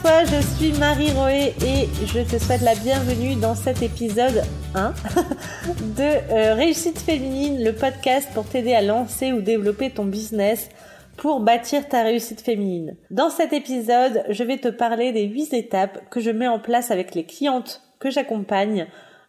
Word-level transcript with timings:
toi, 0.00 0.24
je 0.24 0.40
suis 0.56 0.72
Marie 0.78 1.12
Roé 1.12 1.54
et 1.64 1.88
je 2.06 2.20
te 2.20 2.42
souhaite 2.42 2.62
la 2.62 2.74
bienvenue 2.74 3.36
dans 3.36 3.54
cet 3.54 3.82
épisode 3.82 4.42
1 4.74 4.90
de 5.96 6.32
euh, 6.32 6.54
Réussite 6.54 6.98
féminine, 6.98 7.62
le 7.62 7.72
podcast 7.72 8.28
pour 8.34 8.44
t'aider 8.46 8.74
à 8.74 8.82
lancer 8.82 9.32
ou 9.32 9.40
développer 9.40 9.90
ton 9.90 10.04
business 10.04 10.68
pour 11.16 11.40
bâtir 11.40 11.88
ta 11.88 12.02
réussite 12.02 12.40
féminine. 12.40 12.96
Dans 13.10 13.30
cet 13.30 13.52
épisode, 13.52 14.24
je 14.30 14.42
vais 14.42 14.58
te 14.58 14.68
parler 14.68 15.12
des 15.12 15.24
8 15.24 15.52
étapes 15.52 16.08
que 16.10 16.20
je 16.20 16.30
mets 16.30 16.48
en 16.48 16.58
place 16.58 16.90
avec 16.90 17.14
les 17.14 17.24
clientes 17.24 17.82
que 18.00 18.10
j'accompagne 18.10 18.86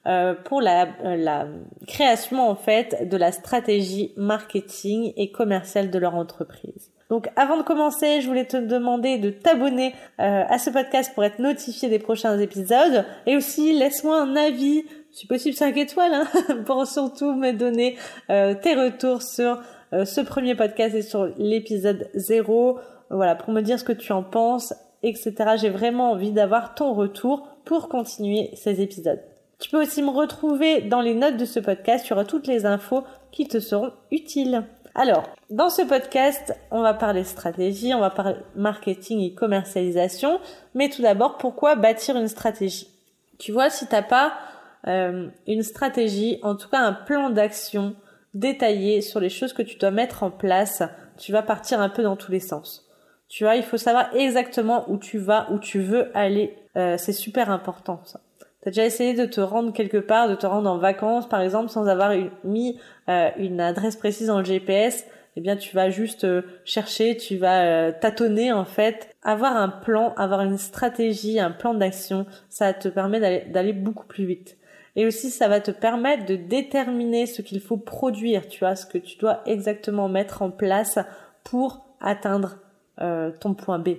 euh, 0.07 0.33
pour 0.33 0.61
euh, 0.61 1.15
la 1.15 1.47
création 1.87 2.49
en 2.49 2.55
fait 2.55 3.07
de 3.07 3.17
la 3.17 3.31
stratégie 3.31 4.13
marketing 4.17 5.13
et 5.17 5.31
commerciale 5.31 5.91
de 5.91 5.99
leur 5.99 6.15
entreprise. 6.15 6.91
Donc 7.09 7.29
avant 7.35 7.57
de 7.57 7.61
commencer, 7.61 8.21
je 8.21 8.27
voulais 8.27 8.45
te 8.45 8.57
demander 8.57 9.19
de 9.19 9.29
t'abonner 9.29 9.93
euh, 10.19 10.43
à 10.47 10.57
ce 10.57 10.71
podcast 10.71 11.13
pour 11.13 11.23
être 11.23 11.39
notifié 11.39 11.87
des 11.87 11.99
prochains 11.99 12.39
épisodes. 12.39 13.05
Et 13.27 13.35
aussi, 13.35 13.77
laisse-moi 13.77 14.19
un 14.19 14.35
avis, 14.35 14.85
si 15.11 15.27
possible 15.27 15.55
5 15.55 15.77
étoiles, 15.77 16.13
hein, 16.13 16.27
pour 16.65 16.87
surtout 16.87 17.33
me 17.33 17.51
donner 17.51 17.97
euh, 18.31 18.55
tes 18.55 18.73
retours 18.73 19.21
sur 19.21 19.61
euh, 19.93 20.03
ce 20.03 20.21
premier 20.21 20.55
podcast 20.55 20.95
et 20.95 21.03
sur 21.03 21.31
l'épisode 21.37 22.09
0. 22.15 22.79
Voilà, 23.11 23.35
pour 23.35 23.53
me 23.53 23.61
dire 23.61 23.79
ce 23.79 23.83
que 23.83 23.93
tu 23.93 24.11
en 24.11 24.23
penses, 24.23 24.73
etc. 25.03 25.33
J'ai 25.57 25.69
vraiment 25.69 26.11
envie 26.11 26.31
d'avoir 26.31 26.73
ton 26.73 26.93
retour 26.93 27.47
pour 27.65 27.87
continuer 27.87 28.49
ces 28.55 28.81
épisodes. 28.81 29.21
Tu 29.59 29.69
peux 29.69 29.81
aussi 29.81 30.01
me 30.01 30.09
retrouver 30.09 30.81
dans 30.81 31.01
les 31.01 31.13
notes 31.13 31.37
de 31.37 31.45
ce 31.45 31.59
podcast, 31.59 32.05
tu 32.05 32.13
auras 32.13 32.25
toutes 32.25 32.47
les 32.47 32.65
infos 32.65 33.03
qui 33.31 33.47
te 33.47 33.59
seront 33.59 33.91
utiles. 34.11 34.65
Alors, 34.97 35.29
dans 35.49 35.69
ce 35.69 35.81
podcast, 35.81 36.55
on 36.71 36.81
va 36.81 36.93
parler 36.93 37.25
stratégie, 37.25 37.93
on 37.93 37.99
va 37.99 38.09
parler 38.09 38.37
marketing 38.55 39.19
et 39.19 39.33
commercialisation, 39.33 40.39
mais 40.73 40.89
tout 40.89 41.01
d'abord, 41.01 41.37
pourquoi 41.37 41.75
bâtir 41.75 42.15
une 42.15 42.29
stratégie? 42.29 42.87
Tu 43.37 43.51
vois, 43.51 43.69
si 43.69 43.87
t'as 43.87 44.01
pas 44.01 44.37
euh, 44.87 45.27
une 45.47 45.63
stratégie, 45.63 46.39
en 46.43 46.55
tout 46.55 46.69
cas 46.69 46.79
un 46.79 46.93
plan 46.93 47.29
d'action 47.29 47.93
détaillé 48.33 49.01
sur 49.01 49.19
les 49.19 49.29
choses 49.29 49.51
que 49.51 49.61
tu 49.61 49.77
dois 49.77 49.91
mettre 49.91 50.23
en 50.23 50.31
place, 50.31 50.81
tu 51.17 51.33
vas 51.33 51.41
partir 51.41 51.81
un 51.81 51.89
peu 51.89 52.01
dans 52.01 52.15
tous 52.15 52.31
les 52.31 52.39
sens. 52.39 52.89
Tu 53.27 53.43
vois, 53.43 53.57
il 53.57 53.63
faut 53.63 53.77
savoir 53.77 54.15
exactement 54.15 54.89
où 54.89 54.97
tu 54.97 55.17
vas, 55.17 55.51
où 55.51 55.59
tu 55.59 55.81
veux 55.81 56.09
aller. 56.17 56.57
Euh, 56.77 56.95
c'est 56.97 57.11
super 57.11 57.51
important 57.51 57.99
ça. 58.05 58.21
T'as 58.65 58.71
déjà 58.71 58.85
essayé 58.85 59.13
de 59.13 59.27
te 59.27 59.41
rendre 59.41 59.71
quelque 59.73 59.97
part, 59.97 60.27
de 60.27 60.33
te 60.33 60.47
rendre 60.47 60.67
en 60.67 60.79
vacances, 60.79 61.29
par 61.29 61.39
exemple, 61.39 61.69
sans 61.69 61.85
avoir 61.85 62.11
mis 62.43 62.79
euh, 63.09 63.29
une 63.37 63.61
adresse 63.61 63.95
précise 63.95 64.25
dans 64.25 64.39
le 64.39 64.43
GPS 64.43 65.05
Eh 65.35 65.41
bien, 65.41 65.55
tu 65.55 65.75
vas 65.75 65.91
juste 65.91 66.23
euh, 66.23 66.41
chercher, 66.63 67.15
tu 67.15 67.37
vas 67.37 67.61
euh, 67.61 67.91
tâtonner 67.91 68.51
en 68.51 68.65
fait. 68.65 69.15
Avoir 69.21 69.55
un 69.55 69.69
plan, 69.69 70.15
avoir 70.17 70.41
une 70.41 70.57
stratégie, 70.57 71.39
un 71.39 71.51
plan 71.51 71.75
d'action, 71.75 72.25
ça 72.49 72.73
te 72.73 72.87
permet 72.87 73.45
d'aller 73.45 73.73
beaucoup 73.73 74.07
plus 74.07 74.25
vite. 74.25 74.57
Et 74.95 75.05
aussi, 75.05 75.29
ça 75.29 75.47
va 75.47 75.59
te 75.59 75.69
permettre 75.69 76.25
de 76.25 76.35
déterminer 76.35 77.27
ce 77.27 77.43
qu'il 77.43 77.59
faut 77.59 77.77
produire, 77.77 78.47
tu 78.47 78.61
vois, 78.61 78.75
ce 78.75 78.87
que 78.87 78.97
tu 78.97 79.19
dois 79.19 79.41
exactement 79.45 80.09
mettre 80.09 80.41
en 80.41 80.49
place 80.49 80.97
pour 81.43 81.85
atteindre 82.01 82.57
ton 83.41 83.53
point 83.53 83.77
B. 83.77 83.89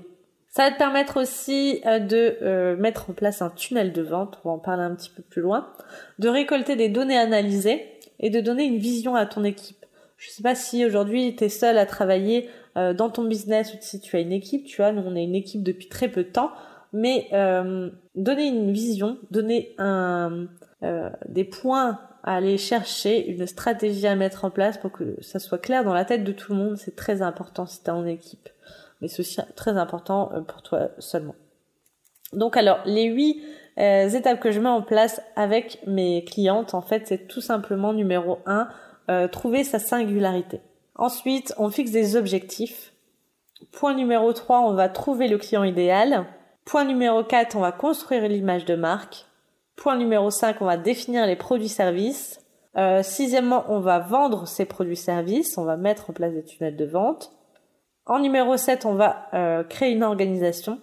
Ça 0.56 0.62
va 0.62 0.70
te 0.70 0.78
permettre 0.78 1.20
aussi 1.20 1.82
euh, 1.84 1.98
de 1.98 2.38
euh, 2.40 2.78
mettre 2.78 3.10
en 3.10 3.12
place 3.12 3.42
un 3.42 3.50
tunnel 3.50 3.92
de 3.92 4.00
vente, 4.00 4.38
on 4.42 4.48
va 4.48 4.54
en 4.54 4.58
parler 4.58 4.84
un 4.84 4.94
petit 4.94 5.10
peu 5.10 5.22
plus 5.22 5.42
loin, 5.42 5.68
de 6.18 6.30
récolter 6.30 6.76
des 6.76 6.88
données 6.88 7.18
analysées 7.18 7.84
et 8.20 8.30
de 8.30 8.40
donner 8.40 8.64
une 8.64 8.78
vision 8.78 9.14
à 9.16 9.26
ton 9.26 9.44
équipe. 9.44 9.84
Je 10.16 10.30
sais 10.30 10.42
pas 10.42 10.54
si 10.54 10.86
aujourd'hui 10.86 11.36
tu 11.36 11.44
es 11.44 11.50
seul 11.50 11.76
à 11.76 11.84
travailler 11.84 12.48
euh, 12.78 12.94
dans 12.94 13.10
ton 13.10 13.24
business 13.24 13.74
ou 13.74 13.76
si 13.82 14.00
tu 14.00 14.16
as 14.16 14.20
une 14.20 14.32
équipe, 14.32 14.64
tu 14.64 14.78
vois, 14.78 14.92
nous 14.92 15.02
on 15.04 15.14
est 15.14 15.24
une 15.24 15.34
équipe 15.34 15.62
depuis 15.62 15.90
très 15.90 16.08
peu 16.08 16.24
de 16.24 16.30
temps, 16.30 16.52
mais 16.94 17.28
donner 18.14 18.46
une 18.46 18.72
vision, 18.72 19.18
donner 19.30 19.74
un, 19.76 20.46
des 21.28 21.44
points 21.44 22.00
à 22.22 22.36
aller 22.36 22.56
chercher, 22.56 23.28
une 23.28 23.46
stratégie 23.46 24.06
à 24.06 24.16
mettre 24.16 24.46
en 24.46 24.50
place 24.50 24.78
pour 24.78 24.90
que 24.90 25.18
ça 25.20 25.38
soit 25.38 25.58
clair 25.58 25.84
dans 25.84 25.92
la 25.92 26.06
tête 26.06 26.24
de 26.24 26.32
tout 26.32 26.54
le 26.54 26.58
monde, 26.58 26.78
c'est 26.78 26.96
très 26.96 27.20
important 27.20 27.66
si 27.66 27.82
tu 27.82 27.88
es 27.88 27.90
en 27.90 28.06
équipe 28.06 28.48
mais 29.00 29.20
aussi 29.20 29.40
très 29.54 29.76
important 29.76 30.30
euh, 30.32 30.40
pour 30.40 30.62
toi 30.62 30.88
seulement. 30.98 31.34
Donc 32.32 32.56
alors, 32.56 32.80
les 32.84 33.04
huit 33.04 33.42
euh, 33.78 34.08
étapes 34.08 34.40
que 34.40 34.50
je 34.50 34.60
mets 34.60 34.68
en 34.68 34.82
place 34.82 35.20
avec 35.36 35.80
mes 35.86 36.24
clientes, 36.24 36.74
en 36.74 36.82
fait, 36.82 37.06
c'est 37.06 37.28
tout 37.28 37.40
simplement 37.40 37.92
numéro 37.92 38.38
un, 38.46 38.68
euh, 39.10 39.28
trouver 39.28 39.64
sa 39.64 39.78
singularité. 39.78 40.60
Ensuite, 40.96 41.54
on 41.58 41.70
fixe 41.70 41.90
des 41.90 42.16
objectifs. 42.16 42.92
Point 43.72 43.94
numéro 43.94 44.32
3, 44.32 44.60
on 44.60 44.74
va 44.74 44.88
trouver 44.88 45.28
le 45.28 45.38
client 45.38 45.64
idéal. 45.64 46.26
Point 46.64 46.84
numéro 46.84 47.22
4, 47.22 47.56
on 47.56 47.60
va 47.60 47.72
construire 47.72 48.28
l'image 48.28 48.64
de 48.64 48.74
marque. 48.74 49.26
Point 49.76 49.96
numéro 49.96 50.30
5, 50.30 50.60
on 50.60 50.64
va 50.64 50.76
définir 50.76 51.26
les 51.26 51.36
produits-services. 51.36 52.40
Sixièmement, 53.02 53.64
on 53.68 53.80
va 53.80 53.98
vendre 54.00 54.46
ces 54.46 54.66
produits-services. 54.66 55.56
On 55.56 55.64
va 55.64 55.76
mettre 55.76 56.10
en 56.10 56.12
place 56.12 56.32
des 56.32 56.44
tunnels 56.44 56.76
de 56.76 56.84
vente. 56.84 57.36
En 58.06 58.20
numéro 58.20 58.56
7, 58.56 58.86
on 58.86 58.94
va 58.94 59.26
euh, 59.34 59.64
créer 59.64 59.90
une 59.92 60.04
organisation. 60.04 60.80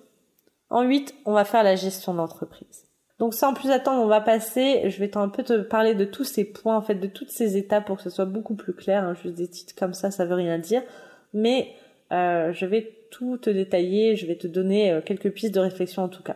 En 0.70 0.84
8, 0.84 1.16
on 1.26 1.32
va 1.32 1.46
faire 1.46 1.64
la 1.64 1.76
gestion 1.76 2.14
d'entreprise. 2.14 2.86
Donc 3.18 3.34
sans 3.34 3.54
plus 3.54 3.72
attendre, 3.72 4.04
on 4.04 4.08
va 4.08 4.20
passer, 4.20 4.90
je 4.90 5.00
vais 5.00 5.16
un 5.16 5.30
peu 5.30 5.44
te 5.44 5.62
parler 5.62 5.96
de 5.96 6.04
tous 6.04 6.26
ces 6.26 6.44
points, 6.44 6.76
en 6.76 6.82
fait, 6.82 6.96
de 6.96 7.08
toutes 7.08 7.30
ces 7.30 7.56
étapes 7.56 7.86
pour 7.86 7.98
que 7.98 8.04
ce 8.04 8.10
soit 8.10 8.26
beaucoup 8.26 8.56
plus 8.56 8.74
clair. 8.74 9.06
Hein. 9.06 9.14
Juste 9.14 9.36
des 9.36 9.48
titres 9.48 9.74
comme 9.78 9.94
ça, 9.94 10.12
ça 10.12 10.26
veut 10.26 10.36
rien 10.36 10.58
dire. 10.58 10.82
Mais 11.34 11.70
euh, 12.12 12.52
je 12.52 12.66
vais 12.66 12.94
tout 13.10 13.38
te 13.38 13.50
détailler, 13.50 14.18
je 14.18 14.26
vais 14.26 14.36
te 14.36 14.48
donner 14.48 14.92
euh, 14.92 15.00
quelques 15.00 15.32
pistes 15.32 15.56
de 15.56 15.62
réflexion 15.62 16.04
en 16.04 16.10
tout 16.10 16.24
cas. 16.24 16.36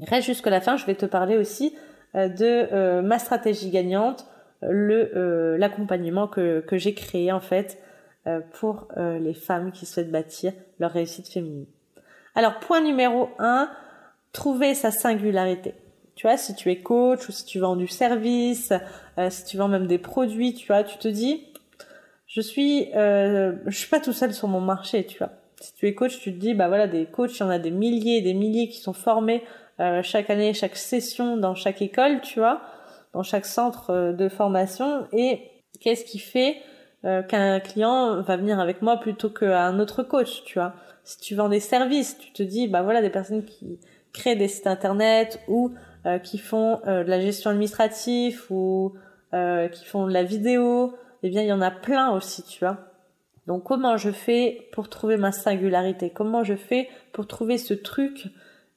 Reste 0.00 0.26
jusqu'à 0.26 0.50
la 0.50 0.60
fin, 0.60 0.76
je 0.76 0.84
vais 0.86 0.96
te 0.96 1.06
parler 1.06 1.36
aussi 1.36 1.76
de 2.14 3.00
ma 3.00 3.18
stratégie 3.18 3.70
gagnante, 3.70 4.26
le 4.60 5.56
l'accompagnement 5.56 6.26
que, 6.26 6.60
que 6.60 6.76
j'ai 6.76 6.94
créé 6.94 7.30
en 7.32 7.40
fait 7.40 7.78
pour 8.52 8.88
euh, 8.96 9.18
les 9.18 9.34
femmes 9.34 9.70
qui 9.70 9.84
souhaitent 9.84 10.10
bâtir 10.10 10.52
leur 10.78 10.92
réussite 10.92 11.28
féminine. 11.28 11.66
Alors 12.34 12.58
point 12.58 12.80
numéro 12.80 13.28
un, 13.38 13.70
trouver 14.32 14.74
sa 14.74 14.90
singularité. 14.90 15.74
Tu 16.14 16.26
vois, 16.26 16.36
si 16.36 16.54
tu 16.54 16.70
es 16.70 16.80
coach 16.80 17.28
ou 17.28 17.32
si 17.32 17.44
tu 17.44 17.58
vends 17.58 17.76
du 17.76 17.86
service, 17.86 18.72
euh, 19.18 19.28
si 19.30 19.44
tu 19.44 19.56
vends 19.56 19.68
même 19.68 19.86
des 19.86 19.98
produits, 19.98 20.54
tu 20.54 20.68
vois, 20.68 20.84
tu 20.84 20.96
te 20.96 21.08
dis, 21.08 21.44
je 22.26 22.40
suis, 22.40 22.90
je 22.94 23.70
suis 23.70 23.88
pas 23.88 24.00
tout 24.00 24.12
seul 24.12 24.32
sur 24.32 24.48
mon 24.48 24.60
marché, 24.60 25.04
tu 25.04 25.18
vois. 25.18 25.30
Si 25.60 25.74
tu 25.74 25.86
es 25.86 25.94
coach, 25.94 26.18
tu 26.18 26.32
te 26.32 26.38
dis, 26.38 26.54
bah 26.54 26.68
voilà, 26.68 26.88
des 26.88 27.06
coachs, 27.06 27.36
il 27.38 27.40
y 27.40 27.42
en 27.42 27.50
a 27.50 27.58
des 27.58 27.70
milliers 27.70 28.22
des 28.22 28.34
milliers 28.34 28.68
qui 28.68 28.80
sont 28.80 28.92
formés 28.92 29.44
chaque 30.02 30.30
année, 30.30 30.52
chaque 30.52 30.76
session 30.76 31.36
dans 31.36 31.54
chaque 31.54 31.80
école, 31.80 32.20
tu 32.22 32.40
vois, 32.40 32.60
dans 33.12 33.22
chaque 33.22 33.46
centre 33.46 34.12
de 34.12 34.28
formation. 34.28 35.06
Et 35.12 35.42
qu'est-ce 35.80 36.04
qui 36.04 36.18
fait 36.18 36.56
euh, 37.04 37.22
qu'un 37.22 37.60
client 37.60 38.22
va 38.22 38.38
venir 38.38 38.58
avec 38.58 38.80
moi 38.80 38.96
plutôt 38.96 39.28
qu'un 39.28 39.78
autre 39.78 40.02
coach, 40.02 40.42
tu 40.44 40.54
vois. 40.54 40.72
Si 41.02 41.18
tu 41.20 41.34
vends 41.34 41.50
des 41.50 41.60
services, 41.60 42.16
tu 42.16 42.32
te 42.32 42.42
dis, 42.42 42.66
bah 42.66 42.82
voilà, 42.82 43.02
des 43.02 43.10
personnes 43.10 43.44
qui 43.44 43.78
créent 44.14 44.36
des 44.36 44.48
sites 44.48 44.66
internet 44.66 45.38
ou 45.46 45.74
euh, 46.06 46.18
qui 46.18 46.38
font 46.38 46.80
euh, 46.86 47.04
de 47.04 47.10
la 47.10 47.20
gestion 47.20 47.50
administrative 47.50 48.44
ou 48.50 48.94
qui 49.72 49.84
font 49.84 50.06
de 50.06 50.12
la 50.12 50.22
vidéo, 50.22 50.94
eh 51.24 51.28
bien 51.28 51.42
il 51.42 51.48
y 51.48 51.52
en 51.52 51.60
a 51.60 51.72
plein 51.72 52.12
aussi, 52.12 52.44
tu 52.44 52.60
vois. 52.60 52.78
Donc 53.48 53.64
comment 53.64 53.96
je 53.96 54.12
fais 54.12 54.68
pour 54.70 54.88
trouver 54.88 55.16
ma 55.16 55.32
singularité? 55.32 56.10
Comment 56.10 56.44
je 56.44 56.54
fais 56.54 56.88
pour 57.12 57.26
trouver 57.26 57.58
ce 57.58 57.74
truc 57.74 58.28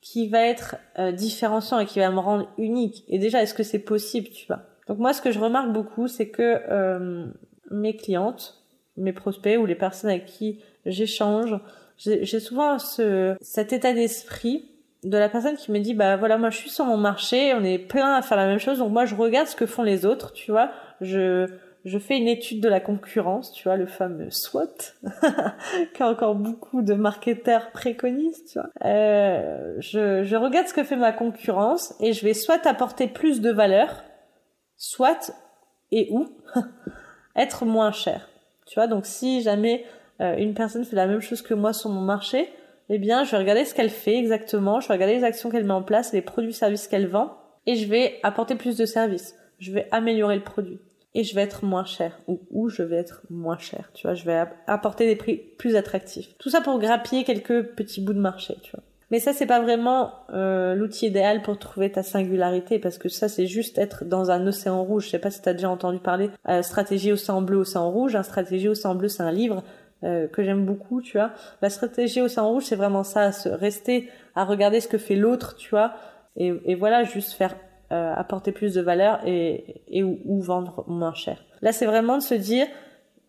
qui 0.01 0.29
va 0.29 0.41
être 0.41 0.77
différenciant 1.13 1.79
et 1.79 1.85
qui 1.85 1.99
va 1.99 2.09
me 2.09 2.17
rendre 2.17 2.49
unique? 2.57 3.05
Et 3.07 3.19
déjà, 3.19 3.44
est-ce 3.44 3.53
que 3.53 3.61
c'est 3.61 3.77
possible, 3.77 4.29
tu 4.29 4.47
vois? 4.47 4.63
Donc 4.88 4.97
moi, 4.97 5.13
ce 5.13 5.21
que 5.21 5.29
je 5.29 5.38
remarque 5.38 5.71
beaucoup, 5.71 6.07
c'est 6.07 6.29
que 6.29 7.29
mes 7.72 7.95
clientes, 7.95 8.63
mes 8.95 9.13
prospects 9.13 9.57
ou 9.57 9.66
les 9.66 9.75
personnes 9.75 10.09
avec 10.09 10.25
qui 10.25 10.59
j'échange, 10.86 11.56
j'ai 11.97 12.39
souvent 12.39 12.80
ce, 12.80 13.36
cet 13.42 13.74
état 13.74 13.94
d'esprit 13.94 14.65
de 15.03 15.18
la 15.18 15.30
personne 15.30 15.56
qui 15.56 15.71
me 15.71 15.80
dit 15.80 15.94
bah 15.94 16.18
voilà 16.18 16.38
moi 16.38 16.50
je 16.50 16.57
suis 16.57 16.69
sur 16.69 16.86
mon 16.86 16.97
marché 16.97 17.53
on 17.53 17.63
est 17.63 17.77
plein 17.77 18.13
à 18.15 18.21
faire 18.21 18.38
la 18.38 18.47
même 18.47 18.59
chose 18.59 18.80
donc 18.80 18.92
moi 18.92 19.06
je 19.06 19.15
regarde 19.15 19.47
ce 19.47 19.56
que 19.56 19.65
font 19.65 19.83
les 19.83 20.06
autres 20.06 20.33
tu 20.33 20.51
vois. 20.51 20.71
Je 21.01 21.47
je 21.86 22.00
fais 22.00 22.18
une 22.18 22.27
étude 22.27 22.62
de 22.62 22.68
la 22.68 22.80
concurrence 22.80 23.51
tu 23.53 23.63
vois 23.63 23.77
le 23.77 23.86
fameux 23.86 24.30
SWOT 24.31 24.94
a 26.00 26.09
encore 26.09 26.36
beaucoup 26.36 26.81
de 26.81 26.94
marketeurs 26.94 27.71
préconisent 27.71 28.44
tu 28.45 28.59
vois. 28.59 28.69
Euh, 28.86 29.75
je 29.80 30.24
je 30.24 30.36
regarde 30.36 30.68
ce 30.68 30.74
que 30.74 30.83
fait 30.83 30.95
ma 30.95 31.12
concurrence 31.12 31.95
et 32.00 32.13
je 32.13 32.25
vais 32.25 32.33
soit 32.33 32.65
apporter 32.65 33.07
plus 33.07 33.39
de 33.39 33.51
valeur 33.51 34.03
soit 34.75 35.31
et 35.92 36.09
où 36.12 36.27
être 37.38 37.66
moins 37.66 37.92
cher. 37.92 38.28
Tu 38.66 38.75
vois, 38.75 38.88
donc 38.88 39.06
si 39.06 39.42
jamais 39.42 39.86
euh, 40.22 40.36
une 40.38 40.54
personne 40.54 40.84
fait 40.84 40.95
la 40.95 41.07
même 41.07 41.22
chose 41.22 41.42
que 41.42 41.54
moi 41.54 41.74
sur 41.74 41.89
mon 41.89 42.01
marché, 42.01 42.50
eh 42.89 42.98
bien, 42.98 43.24
je 43.24 43.31
vais 43.31 43.38
regarder 43.38 43.66
ce 43.66 43.74
qu'elle 43.74 43.89
fait 43.89 44.18
exactement, 44.18 44.80
je 44.80 44.88
vais 44.88 44.94
regarder 44.94 45.16
les 45.16 45.24
actions 45.24 45.50
qu'elle 45.50 45.66
met 45.66 45.74
en 45.74 45.84
place, 45.84 46.13
les 46.13 46.22
produits 46.22 46.54
services 46.54 46.88
qu'elle 46.88 47.07
vend, 47.07 47.38
et 47.66 47.75
je 47.75 47.88
vais 47.88 48.19
apporter 48.24 48.56
plus 48.56 48.78
de 48.78 48.86
services. 48.86 49.36
Je 49.60 49.72
vais 49.72 49.88
améliorer 49.92 50.36
le 50.36 50.44
produit. 50.44 50.80
Et 51.13 51.24
je 51.24 51.34
vais 51.36 51.42
être 51.42 51.66
moins 51.66 51.84
cher. 51.84 52.19
Ou 52.28 52.39
où 52.51 52.69
je 52.69 52.84
vais 52.84 52.98
être 52.98 53.24
moins 53.30 53.57
cher. 53.57 53.90
Tu 53.94 54.06
vois, 54.06 54.13
je 54.13 54.24
vais 54.24 54.44
apporter 54.68 55.07
des 55.07 55.16
prix 55.16 55.36
plus 55.36 55.75
attractifs. 55.75 56.38
Tout 56.38 56.50
ça 56.50 56.62
pour 56.62 56.80
grappiller 56.80 57.24
quelques 57.24 57.63
petits 57.75 58.01
bouts 58.01 58.13
de 58.13 58.19
marché, 58.19 58.56
tu 58.62 58.72
vois. 58.72 58.83
Mais 59.09 59.19
ça, 59.19 59.31
c'est 59.33 59.45
pas 59.45 59.62
vraiment 59.62 60.12
euh, 60.33 60.75
l'outil 60.75 61.07
idéal 61.07 61.42
pour 61.42 61.57
trouver 61.57 61.92
ta 61.92 62.04
singularité, 62.04 62.77
parce 62.77 62.98
que 62.98 63.07
ça, 63.09 63.30
c'est 63.30 63.48
juste 63.48 63.77
être 63.77 64.04
dans 64.04 64.31
un 64.31 64.45
océan 64.45 64.83
rouge. 64.83 65.06
Je 65.06 65.09
sais 65.12 65.19
pas 65.19 65.31
si 65.31 65.42
tu 65.42 65.48
as 65.48 65.54
déjà 65.54 65.69
entendu 65.69 66.00
parler 66.00 66.30
euh, 66.50 66.62
stratégie 66.62 67.12
océan 67.12 67.42
bleu, 67.42 67.57
océan 67.57 67.89
rouge. 67.89 68.15
Un 68.15 68.24
stratégie 68.24 68.68
océan 68.68 68.95
bleu, 68.95 69.07
c'est 69.07 69.24
un 69.24 69.31
livre 69.31 69.63
euh, 70.04 70.27
que 70.27 70.44
j'aime 70.44 70.65
beaucoup, 70.65 71.01
tu 71.01 71.18
vois. 71.18 71.31
La 71.62 71.69
stratégie 71.69 72.21
océan 72.21 72.50
rouge, 72.50 72.63
c'est 72.65 72.75
vraiment 72.75 73.04
ça, 73.04 73.31
se 73.31 73.50
rester 73.50 74.09
à 74.36 74.44
regarder 74.44 74.81
ce 74.81 74.88
que 74.88 74.98
fait 74.98 75.15
l'autre, 75.15 75.56
tu 75.56 75.69
vois, 75.69 75.94
et, 76.36 76.54
et, 76.65 76.75
voilà, 76.75 77.04
juste 77.04 77.31
faire 77.31 77.56
euh, 77.92 78.13
apporter 78.13 78.51
plus 78.51 78.74
de 78.75 78.81
valeur 78.81 79.21
et, 79.25 79.81
et 79.88 80.04
ou 80.04 80.39
vendre 80.42 80.83
moins 80.88 81.13
cher. 81.13 81.44
Là, 81.62 81.71
c'est 81.71 81.86
vraiment 81.86 82.18
de 82.18 82.21
se 82.21 82.36
dire, 82.36 82.68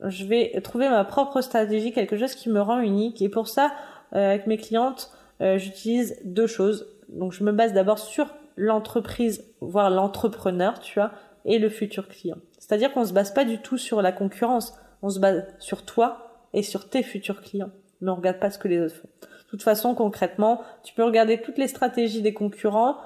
je 0.05 0.25
vais 0.25 0.61
trouver 0.63 0.89
ma 0.89 1.05
propre 1.05 1.41
stratégie, 1.41 1.93
quelque 1.93 2.17
chose 2.17 2.35
qui 2.35 2.49
me 2.51 2.61
rend 2.61 2.81
unique. 2.81 3.21
Et 3.23 3.29
pour 3.29 3.49
ça, 3.49 3.73
euh, 4.15 4.31
avec 4.31 4.47
mes 4.47 4.57
clientes, 4.57 5.11
euh, 5.41 5.59
j'utilise 5.59 6.21
deux 6.25 6.47
choses. 6.47 6.97
Donc 7.09 7.33
je 7.33 7.45
me 7.45 7.53
base 7.53 7.73
d'abord 7.73 7.99
sur 7.99 8.35
l'entreprise, 8.57 9.45
voire 9.61 9.91
l'entrepreneur, 9.91 10.81
tu 10.81 10.99
vois, 10.99 11.13
et 11.45 11.59
le 11.59 11.69
futur 11.69 12.09
client. 12.09 12.39
C'est-à-dire 12.59 12.93
qu'on 12.93 13.05
se 13.05 13.13
base 13.13 13.33
pas 13.33 13.45
du 13.45 13.59
tout 13.59 13.79
sur 13.79 14.03
la 14.03 14.13
concurrence, 14.13 14.75
on 15.03 15.09
se 15.09 15.21
base 15.21 15.47
sur 15.59 15.85
toi 15.85 16.43
et 16.53 16.63
sur 16.63 16.91
tes 16.91 17.03
futurs 17.03 17.41
clients. 17.41 17.71
Mais 18.01 18.11
on 18.11 18.17
regarde 18.17 18.39
pas 18.39 18.51
ce 18.51 18.59
que 18.59 18.69
les 18.69 18.81
autres 18.81 18.97
font. 18.97 19.09
De 19.21 19.51
toute 19.51 19.63
façon, 19.63 19.95
concrètement, 19.95 20.61
tu 20.83 20.93
peux 20.95 21.05
regarder 21.05 21.41
toutes 21.41 21.59
les 21.59 21.69
stratégies 21.69 22.21
des 22.21 22.35
concurrents. 22.35 22.99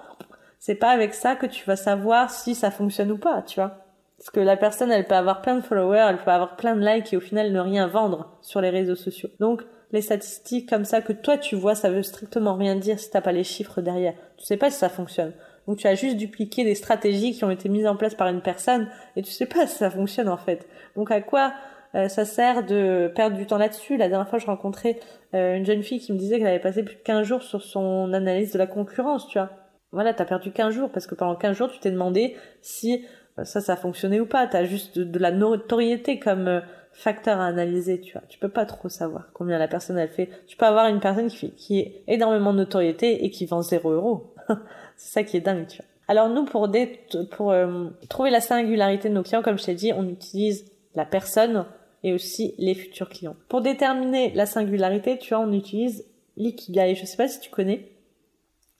C'est 0.58 0.74
pas 0.74 0.90
avec 0.90 1.14
ça 1.14 1.36
que 1.36 1.46
tu 1.46 1.64
vas 1.66 1.76
savoir 1.76 2.30
si 2.30 2.54
ça 2.54 2.70
fonctionne 2.70 3.12
ou 3.12 3.18
pas, 3.18 3.42
tu 3.42 3.60
vois. 3.60 3.78
Parce 4.18 4.30
que 4.30 4.40
la 4.40 4.56
personne, 4.56 4.90
elle 4.90 5.06
peut 5.06 5.14
avoir 5.14 5.42
plein 5.42 5.56
de 5.56 5.60
followers, 5.60 6.06
elle 6.08 6.18
peut 6.18 6.30
avoir 6.30 6.56
plein 6.56 6.76
de 6.76 6.86
likes 6.86 7.12
et 7.12 7.16
au 7.16 7.20
final 7.20 7.52
ne 7.52 7.60
rien 7.60 7.86
vendre 7.86 8.38
sur 8.40 8.60
les 8.60 8.70
réseaux 8.70 8.94
sociaux. 8.94 9.30
Donc, 9.40 9.62
les 9.92 10.02
statistiques 10.02 10.68
comme 10.68 10.84
ça 10.84 11.00
que 11.00 11.12
toi 11.12 11.38
tu 11.38 11.56
vois, 11.56 11.74
ça 11.74 11.90
veut 11.90 12.02
strictement 12.02 12.54
rien 12.54 12.76
dire 12.76 12.98
si 12.98 13.10
t'as 13.10 13.20
pas 13.20 13.32
les 13.32 13.44
chiffres 13.44 13.80
derrière. 13.80 14.14
Tu 14.36 14.44
sais 14.44 14.56
pas 14.56 14.70
si 14.70 14.78
ça 14.78 14.88
fonctionne. 14.88 15.32
Donc 15.66 15.78
tu 15.78 15.86
as 15.86 15.94
juste 15.94 16.16
dupliqué 16.16 16.64
des 16.64 16.74
stratégies 16.74 17.32
qui 17.32 17.44
ont 17.44 17.50
été 17.50 17.68
mises 17.68 17.86
en 17.86 17.96
place 17.96 18.14
par 18.14 18.28
une 18.28 18.40
personne 18.40 18.88
et 19.16 19.22
tu 19.22 19.30
sais 19.30 19.46
pas 19.46 19.66
si 19.66 19.76
ça 19.76 19.90
fonctionne 19.90 20.28
en 20.28 20.36
fait. 20.36 20.66
Donc 20.96 21.10
à 21.10 21.20
quoi 21.20 21.52
euh, 21.94 22.08
ça 22.08 22.24
sert 22.24 22.64
de 22.64 23.12
perdre 23.14 23.36
du 23.36 23.46
temps 23.46 23.58
là-dessus? 23.58 23.96
La 23.96 24.08
dernière 24.08 24.28
fois, 24.28 24.38
je 24.38 24.46
rencontrais 24.46 24.98
euh, 25.34 25.56
une 25.56 25.66
jeune 25.66 25.82
fille 25.82 26.00
qui 26.00 26.12
me 26.12 26.18
disait 26.18 26.38
qu'elle 26.38 26.48
avait 26.48 26.58
passé 26.58 26.82
plus 26.82 26.96
de 26.96 27.02
15 27.02 27.26
jours 27.26 27.42
sur 27.42 27.62
son 27.62 28.12
analyse 28.14 28.52
de 28.52 28.58
la 28.58 28.66
concurrence, 28.66 29.28
tu 29.28 29.38
vois. 29.38 29.50
Voilà, 29.92 30.14
t'as 30.14 30.24
perdu 30.24 30.52
15 30.52 30.74
jours 30.74 30.90
parce 30.90 31.06
que 31.06 31.14
pendant 31.14 31.36
15 31.36 31.54
jours, 31.54 31.70
tu 31.70 31.78
t'es 31.78 31.90
demandé 31.90 32.34
si 32.62 33.04
ça, 33.44 33.60
ça 33.60 33.74
a 33.74 33.76
fonctionné 33.76 34.20
ou 34.20 34.26
pas. 34.26 34.46
T'as 34.46 34.64
juste 34.64 34.98
de, 34.98 35.18
la 35.18 35.32
notoriété 35.32 36.18
comme 36.18 36.48
euh, 36.48 36.60
facteur 36.92 37.40
à 37.40 37.46
analyser, 37.46 38.00
tu 38.00 38.12
vois. 38.12 38.22
Tu 38.28 38.38
peux 38.38 38.48
pas 38.48 38.66
trop 38.66 38.88
savoir 38.88 39.30
combien 39.32 39.58
la 39.58 39.68
personne 39.68 39.98
elle 39.98 40.08
fait. 40.08 40.28
Tu 40.46 40.56
peux 40.56 40.66
avoir 40.66 40.88
une 40.88 41.00
personne 41.00 41.28
qui 41.28 41.36
fait, 41.36 41.50
qui 41.50 41.78
est 41.80 42.02
énormément 42.06 42.52
de 42.52 42.58
notoriété 42.58 43.24
et 43.24 43.30
qui 43.30 43.46
vend 43.46 43.62
0 43.62 43.90
euros. 43.90 44.34
c'est 44.96 45.12
ça 45.12 45.22
qui 45.22 45.36
est 45.36 45.40
dingue, 45.40 45.66
tu 45.66 45.78
vois. 45.78 45.86
Alors 46.08 46.28
nous, 46.28 46.44
pour, 46.44 46.68
des, 46.68 47.00
pour 47.30 47.52
euh, 47.52 47.88
trouver 48.08 48.30
la 48.30 48.40
singularité 48.40 49.08
de 49.08 49.14
nos 49.14 49.22
clients, 49.22 49.42
comme 49.42 49.58
je 49.58 49.64
t'ai 49.64 49.74
dit, 49.74 49.92
on 49.92 50.08
utilise 50.08 50.70
la 50.94 51.06
personne 51.06 51.64
et 52.02 52.12
aussi 52.12 52.54
les 52.58 52.74
futurs 52.74 53.08
clients. 53.08 53.36
Pour 53.48 53.62
déterminer 53.62 54.32
la 54.34 54.46
singularité, 54.46 55.18
tu 55.18 55.34
vois, 55.34 55.42
on 55.42 55.52
utilise 55.52 56.04
l'ikigai. 56.36 56.94
Je 56.94 57.06
sais 57.06 57.16
pas 57.16 57.28
si 57.28 57.40
tu 57.40 57.50
connais 57.50 57.88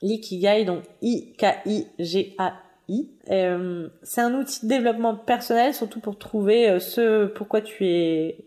l'ikigai, 0.02 0.64
donc 0.64 0.82
Euh, 3.30 3.88
c'est 4.02 4.20
un 4.20 4.34
outil 4.34 4.64
de 4.64 4.68
développement 4.68 5.14
personnel, 5.14 5.74
surtout 5.74 6.00
pour 6.00 6.18
trouver 6.18 6.68
euh, 6.68 6.78
ce 6.78 7.26
pourquoi 7.26 7.60
tu 7.60 7.86
es 7.86 8.44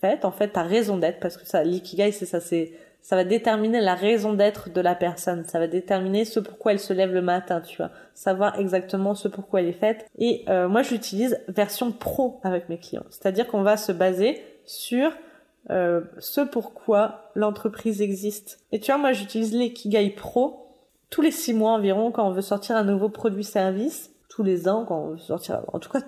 faite, 0.00 0.24
en 0.24 0.32
fait, 0.32 0.48
ta 0.48 0.62
raison 0.62 0.98
d'être, 0.98 1.20
parce 1.20 1.36
que 1.36 1.46
ça, 1.46 1.62
l'ikigai, 1.62 2.12
c'est 2.12 2.26
ça, 2.26 2.40
c'est, 2.40 2.72
ça 3.02 3.16
va 3.16 3.24
déterminer 3.24 3.80
la 3.80 3.94
raison 3.94 4.34
d'être 4.34 4.72
de 4.72 4.80
la 4.80 4.94
personne, 4.94 5.44
ça 5.46 5.58
va 5.58 5.68
déterminer 5.68 6.24
ce 6.24 6.40
pourquoi 6.40 6.72
elle 6.72 6.80
se 6.80 6.92
lève 6.92 7.12
le 7.12 7.22
matin, 7.22 7.60
tu 7.60 7.76
vois, 7.76 7.90
savoir 8.14 8.58
exactement 8.58 9.14
ce 9.14 9.28
pourquoi 9.28 9.60
elle 9.60 9.68
est 9.68 9.72
faite. 9.72 10.06
Et 10.18 10.44
euh, 10.48 10.68
moi, 10.68 10.82
j'utilise 10.82 11.38
version 11.48 11.92
pro 11.92 12.40
avec 12.42 12.68
mes 12.68 12.78
clients, 12.78 13.04
c'est-à-dire 13.10 13.46
qu'on 13.46 13.62
va 13.62 13.76
se 13.76 13.92
baser 13.92 14.42
sur 14.64 15.12
euh, 15.70 16.00
ce 16.18 16.40
pourquoi 16.40 17.30
l'entreprise 17.34 18.02
existe. 18.02 18.58
Et 18.72 18.80
tu 18.80 18.90
vois, 18.90 18.98
moi, 18.98 19.12
j'utilise 19.12 19.54
l'ikigai 19.54 20.10
pro 20.10 20.61
tous 21.12 21.20
les 21.20 21.30
six 21.30 21.52
mois 21.52 21.72
environ 21.72 22.10
quand 22.10 22.26
on 22.26 22.32
veut 22.32 22.42
sortir 22.42 22.74
un 22.74 22.84
nouveau 22.84 23.10
produit-service, 23.10 24.10
tous 24.30 24.42
les 24.42 24.66
ans 24.66 24.84
quand 24.88 24.98
on 24.98 25.10
veut 25.10 25.18
sortir, 25.18 25.60
en 25.72 25.78
tout 25.78 25.90
cas 25.90 26.00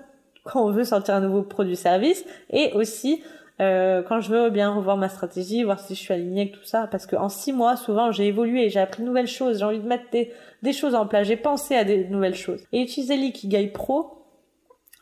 quand 0.45 0.65
on 0.65 0.73
veut 0.73 0.85
sortir 0.85 1.15
un 1.15 1.21
nouveau 1.21 1.43
produit-service, 1.43 2.25
et 2.51 2.73
aussi 2.73 3.23
euh, 3.61 4.03
quand 4.03 4.21
je 4.21 4.31
veux 4.31 4.51
bien 4.51 4.75
revoir 4.75 4.97
ma 4.97 5.09
stratégie, 5.09 5.63
voir 5.63 5.79
si 5.79 5.95
je 5.95 6.01
suis 6.01 6.13
alignée 6.13 6.43
avec 6.43 6.55
tout 6.55 6.65
ça, 6.65 6.89
parce 6.91 7.07
qu'en 7.07 7.29
six 7.29 7.53
mois, 7.53 7.77
souvent, 7.77 8.13
j'ai 8.13 8.27
évolué, 8.27 8.69
j'ai 8.69 8.81
appris 8.81 9.03
de 9.03 9.07
nouvelles 9.07 9.29
choses, 9.29 9.59
j'ai 9.59 9.65
envie 9.65 9.79
de 9.79 9.87
mettre 9.87 10.05
des, 10.11 10.73
choses 10.73 10.95
en 10.95 11.07
place, 11.07 11.29
j'ai 11.29 11.37
pensé 11.37 11.77
à 11.77 11.85
des 11.85 12.09
nouvelles 12.09 12.35
choses. 12.35 12.65
Et 12.73 12.83
utiliser 12.83 13.17
l'Ikigai 13.17 13.69
Pro, 13.69 14.27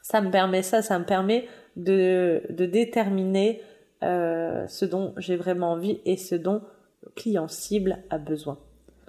ça 0.02 0.20
me 0.20 0.30
permet 0.30 0.62
ça, 0.62 0.82
ça 0.82 0.98
me 0.98 1.04
permet 1.04 1.46
de, 1.76 2.42
de 2.50 2.66
déterminer 2.66 3.62
euh, 4.02 4.66
ce 4.66 4.84
dont 4.84 5.14
j'ai 5.16 5.36
vraiment 5.36 5.72
envie 5.72 6.00
et 6.04 6.16
ce 6.16 6.34
dont 6.34 6.60
le 7.04 7.10
client 7.14 7.48
cible 7.48 7.98
a 8.10 8.18
besoin. 8.18 8.58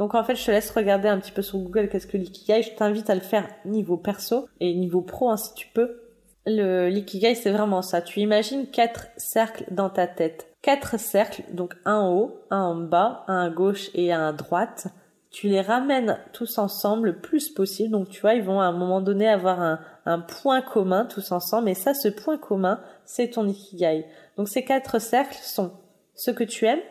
Donc 0.03 0.15
en 0.15 0.23
fait, 0.25 0.35
je 0.35 0.45
te 0.45 0.51
laisse 0.51 0.69
regarder 0.71 1.07
un 1.07 1.17
petit 1.17 1.31
peu 1.31 1.41
sur 1.41 1.59
Google 1.59 1.87
qu'est-ce 1.87 2.07
que 2.07 2.17
l'ikigai. 2.17 2.61
Je 2.61 2.75
t'invite 2.75 3.09
à 3.09 3.15
le 3.15 3.21
faire 3.21 3.47
niveau 3.63 3.95
perso 3.95 4.49
et 4.59 4.73
niveau 4.73 4.99
pro 4.99 5.29
hein, 5.29 5.37
si 5.37 5.53
tu 5.53 5.69
peux. 5.73 6.01
Le 6.45 6.89
l'ikigai, 6.89 7.35
c'est 7.35 7.51
vraiment 7.51 7.81
ça. 7.81 8.01
Tu 8.01 8.19
imagines 8.19 8.67
quatre 8.67 9.07
cercles 9.15 9.63
dans 9.71 9.89
ta 9.89 10.07
tête. 10.07 10.53
Quatre 10.61 10.99
cercles, 10.99 11.43
donc 11.53 11.75
un 11.85 11.95
en 11.95 12.13
haut, 12.13 12.35
un 12.49 12.63
en 12.63 12.75
bas, 12.75 13.23
un 13.29 13.45
à 13.45 13.49
gauche 13.49 13.91
et 13.93 14.11
un 14.11 14.27
à 14.27 14.33
droite. 14.33 14.87
Tu 15.31 15.47
les 15.47 15.61
ramènes 15.61 16.19
tous 16.33 16.57
ensemble 16.57 17.07
le 17.07 17.19
plus 17.19 17.47
possible. 17.47 17.91
Donc 17.91 18.09
tu 18.09 18.19
vois, 18.19 18.33
ils 18.33 18.43
vont 18.43 18.59
à 18.59 18.65
un 18.65 18.73
moment 18.73 18.99
donné 18.99 19.29
avoir 19.29 19.61
un, 19.61 19.79
un 20.05 20.19
point 20.19 20.61
commun 20.61 21.05
tous 21.05 21.31
ensemble. 21.31 21.69
Et 21.69 21.75
ça, 21.75 21.93
ce 21.93 22.09
point 22.09 22.37
commun, 22.37 22.81
c'est 23.05 23.29
ton 23.29 23.47
ikigai. 23.47 24.05
Donc 24.35 24.49
ces 24.49 24.65
quatre 24.65 24.99
cercles 24.99 25.39
sont 25.41 25.71
ce 26.13 26.29
que 26.29 26.43
tu 26.43 26.65
aimes 26.65 26.83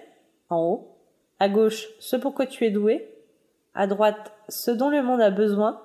en 0.49 0.62
haut, 0.62 0.92
à 1.43 1.49
gauche, 1.49 1.89
ce 1.99 2.15
pourquoi 2.15 2.47
tu 2.47 2.65
es 2.65 2.71
doué. 2.71 3.09
À 3.75 3.89
droite, 3.89 4.33
ce 4.49 4.71
dont 4.71 4.91
le 4.91 5.03
monde 5.03 5.21
a 5.21 5.33
besoin. 5.33 5.83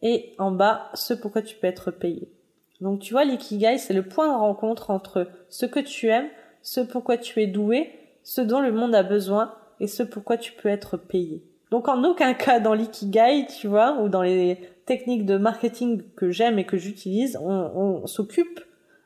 Et 0.00 0.34
en 0.38 0.52
bas, 0.52 0.88
ce 0.94 1.12
pourquoi 1.12 1.42
tu 1.42 1.54
peux 1.56 1.66
être 1.66 1.90
payé. 1.90 2.32
Donc 2.80 3.00
tu 3.00 3.12
vois, 3.12 3.26
l'ikigai, 3.26 3.76
c'est 3.76 3.92
le 3.92 4.08
point 4.08 4.32
de 4.32 4.38
rencontre 4.38 4.88
entre 4.88 5.28
ce 5.50 5.66
que 5.66 5.80
tu 5.80 6.06
aimes, 6.06 6.30
ce 6.62 6.80
pourquoi 6.80 7.18
tu 7.18 7.42
es 7.42 7.46
doué, 7.46 7.90
ce 8.22 8.40
dont 8.40 8.60
le 8.60 8.72
monde 8.72 8.94
a 8.94 9.02
besoin 9.02 9.54
et 9.80 9.86
ce 9.86 10.02
pourquoi 10.02 10.38
tu 10.38 10.52
peux 10.52 10.70
être 10.70 10.96
payé. 10.96 11.44
Donc 11.70 11.86
en 11.86 12.02
aucun 12.02 12.32
cas 12.32 12.58
dans 12.58 12.72
l'ikigai, 12.72 13.48
tu 13.60 13.66
vois, 13.66 14.00
ou 14.00 14.08
dans 14.08 14.22
les 14.22 14.60
techniques 14.86 15.26
de 15.26 15.36
marketing 15.36 16.02
que 16.16 16.30
j'aime 16.30 16.58
et 16.58 16.64
que 16.64 16.78
j'utilise, 16.78 17.38
on, 17.42 17.50
on 17.50 18.06
s'occupe 18.06 18.60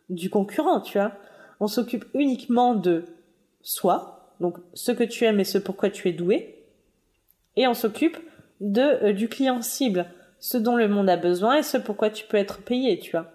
du 0.09 0.31
concurrent, 0.31 0.81
tu 0.81 0.99
vois. 0.99 1.11
On 1.59 1.67
s'occupe 1.67 2.05
uniquement 2.15 2.77
de 2.77 3.07
soi, 3.61 4.24
donc 4.41 4.59
ce 4.75 4.93
que 4.93 5.05
tu 5.05 5.25
aimes 5.25 5.41
et 5.41 5.45
ce 5.45 5.59
pourquoi 5.59 5.91
tu 5.91 6.09
es 6.09 6.13
doué. 6.13 6.57
Et 7.57 7.67
on 7.67 7.75
s'occupe 7.75 8.19
de 8.61 8.81
euh, 8.81 9.13
du 9.13 9.29
client 9.29 9.63
cible, 9.63 10.07
ce 10.41 10.57
dont 10.57 10.77
le 10.77 10.89
monde 10.89 11.09
a 11.09 11.17
besoin 11.17 11.57
et 11.57 11.63
ce 11.63 11.77
pourquoi 11.77 12.11
tu 12.11 12.27
peux 12.27 12.37
être 12.37 12.63
payé, 12.63 12.99
tu 12.99 13.13
vois. 13.13 13.31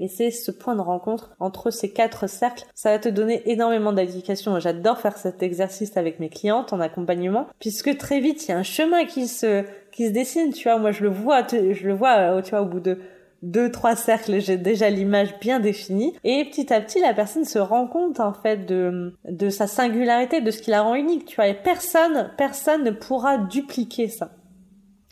Et 0.00 0.08
c'est 0.08 0.32
ce 0.32 0.50
point 0.50 0.74
de 0.74 0.80
rencontre 0.80 1.36
entre 1.38 1.70
ces 1.70 1.92
quatre 1.92 2.28
cercles. 2.28 2.64
Ça 2.74 2.90
va 2.90 2.98
te 2.98 3.08
donner 3.08 3.48
énormément 3.48 3.92
d'indications. 3.92 4.58
J'adore 4.58 4.98
faire 4.98 5.16
cet 5.16 5.42
exercice 5.42 5.96
avec 5.96 6.18
mes 6.18 6.28
clientes 6.28 6.72
en 6.72 6.80
accompagnement, 6.80 7.46
puisque 7.60 7.96
très 7.96 8.18
vite 8.18 8.44
il 8.44 8.50
y 8.50 8.54
a 8.54 8.58
un 8.58 8.64
chemin 8.64 9.04
qui 9.04 9.28
se 9.28 9.64
qui 9.92 10.08
se 10.08 10.12
dessine. 10.12 10.52
Tu 10.52 10.68
vois, 10.68 10.78
moi 10.78 10.90
je 10.90 11.04
le 11.04 11.10
vois, 11.10 11.46
je 11.48 11.86
le 11.86 11.94
vois, 11.94 12.16
euh, 12.16 12.42
tu 12.42 12.50
vois, 12.50 12.62
au 12.62 12.66
bout 12.66 12.80
de 12.80 12.98
deux, 13.44 13.70
trois 13.70 13.94
cercles, 13.94 14.40
j'ai 14.40 14.56
déjà 14.56 14.90
l'image 14.90 15.38
bien 15.38 15.60
définie. 15.60 16.14
Et 16.24 16.44
petit 16.46 16.72
à 16.72 16.80
petit, 16.80 17.00
la 17.00 17.14
personne 17.14 17.44
se 17.44 17.58
rend 17.58 17.86
compte, 17.86 18.18
en 18.18 18.32
fait, 18.32 18.66
de, 18.66 19.14
de 19.28 19.50
sa 19.50 19.66
singularité, 19.66 20.40
de 20.40 20.50
ce 20.50 20.62
qui 20.62 20.70
la 20.70 20.82
rend 20.82 20.94
unique, 20.94 21.26
tu 21.26 21.36
vois. 21.36 21.48
Et 21.48 21.54
personne, 21.54 22.30
personne 22.36 22.84
ne 22.84 22.90
pourra 22.90 23.38
dupliquer 23.38 24.08
ça. 24.08 24.30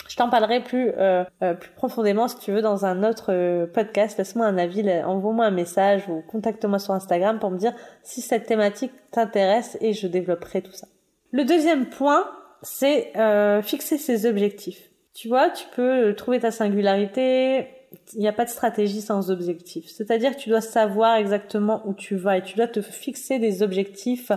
Je 0.08 0.16
t'en 0.16 0.28
parlerai 0.28 0.62
plus, 0.62 0.90
euh, 0.98 1.24
euh, 1.42 1.54
plus 1.54 1.70
profondément 1.70 2.28
si 2.28 2.36
tu 2.38 2.52
veux 2.52 2.60
dans 2.60 2.84
un 2.84 3.02
autre 3.02 3.32
euh, 3.32 3.66
podcast. 3.66 4.18
Laisse-moi 4.18 4.44
un 4.44 4.58
avis, 4.58 4.82
envoie-moi 5.04 5.46
un 5.46 5.50
message 5.50 6.06
ou 6.08 6.22
contacte-moi 6.28 6.78
sur 6.78 6.92
Instagram 6.92 7.38
pour 7.38 7.50
me 7.50 7.56
dire 7.56 7.72
si 8.02 8.20
cette 8.20 8.44
thématique 8.44 8.92
t'intéresse 9.10 9.78
et 9.80 9.94
je 9.94 10.06
développerai 10.06 10.60
tout 10.60 10.72
ça. 10.72 10.86
Le 11.30 11.44
deuxième 11.44 11.86
point, 11.86 12.30
c'est 12.60 13.12
fixer 13.62 13.96
ses 13.96 14.26
objectifs. 14.26 14.90
Tu 15.14 15.28
vois, 15.28 15.48
tu 15.48 15.64
peux 15.74 16.14
trouver 16.14 16.40
ta 16.40 16.50
singularité, 16.50 17.68
il 18.14 18.20
n'y 18.20 18.28
a 18.28 18.32
pas 18.32 18.44
de 18.44 18.50
stratégie 18.50 19.00
sans 19.00 19.30
objectif. 19.30 19.88
C'est-à-dire 19.88 20.36
que 20.36 20.40
tu 20.40 20.48
dois 20.50 20.60
savoir 20.60 21.16
exactement 21.16 21.82
où 21.86 21.94
tu 21.94 22.16
vas 22.16 22.38
et 22.38 22.42
tu 22.42 22.56
dois 22.56 22.68
te 22.68 22.80
fixer 22.80 23.38
des 23.38 23.62
objectifs 23.62 24.32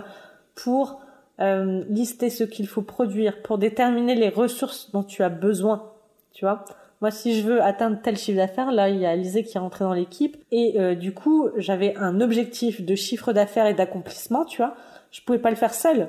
pour 0.54 1.00
euh, 1.40 1.84
lister 1.88 2.30
ce 2.30 2.44
qu'il 2.44 2.66
faut 2.66 2.82
produire, 2.82 3.42
pour 3.42 3.58
déterminer 3.58 4.14
les 4.14 4.28
ressources 4.28 4.90
dont 4.92 5.02
tu 5.02 5.22
as 5.22 5.28
besoin. 5.28 5.92
Tu 6.32 6.44
vois 6.44 6.64
moi, 7.02 7.10
si 7.10 7.38
je 7.38 7.46
veux 7.46 7.62
atteindre 7.62 7.98
tel 8.02 8.16
chiffre 8.16 8.38
d'affaires, 8.38 8.72
là, 8.72 8.88
il 8.88 8.98
y 8.98 9.06
a 9.06 9.10
Alizé 9.10 9.42
qui 9.42 9.56
est 9.56 9.60
rentrée 9.60 9.84
dans 9.84 9.92
l'équipe. 9.92 10.36
Et 10.50 10.80
euh, 10.80 10.94
du 10.94 11.12
coup, 11.12 11.50
j'avais 11.56 11.94
un 11.96 12.20
objectif 12.20 12.82
de 12.82 12.94
chiffre 12.94 13.32
d'affaires 13.32 13.66
et 13.66 13.74
d'accomplissement, 13.74 14.44
tu 14.46 14.58
vois. 14.58 14.74
Je 15.10 15.20
pouvais 15.20 15.38
pas 15.38 15.50
le 15.50 15.56
faire 15.56 15.74
seul. 15.74 16.08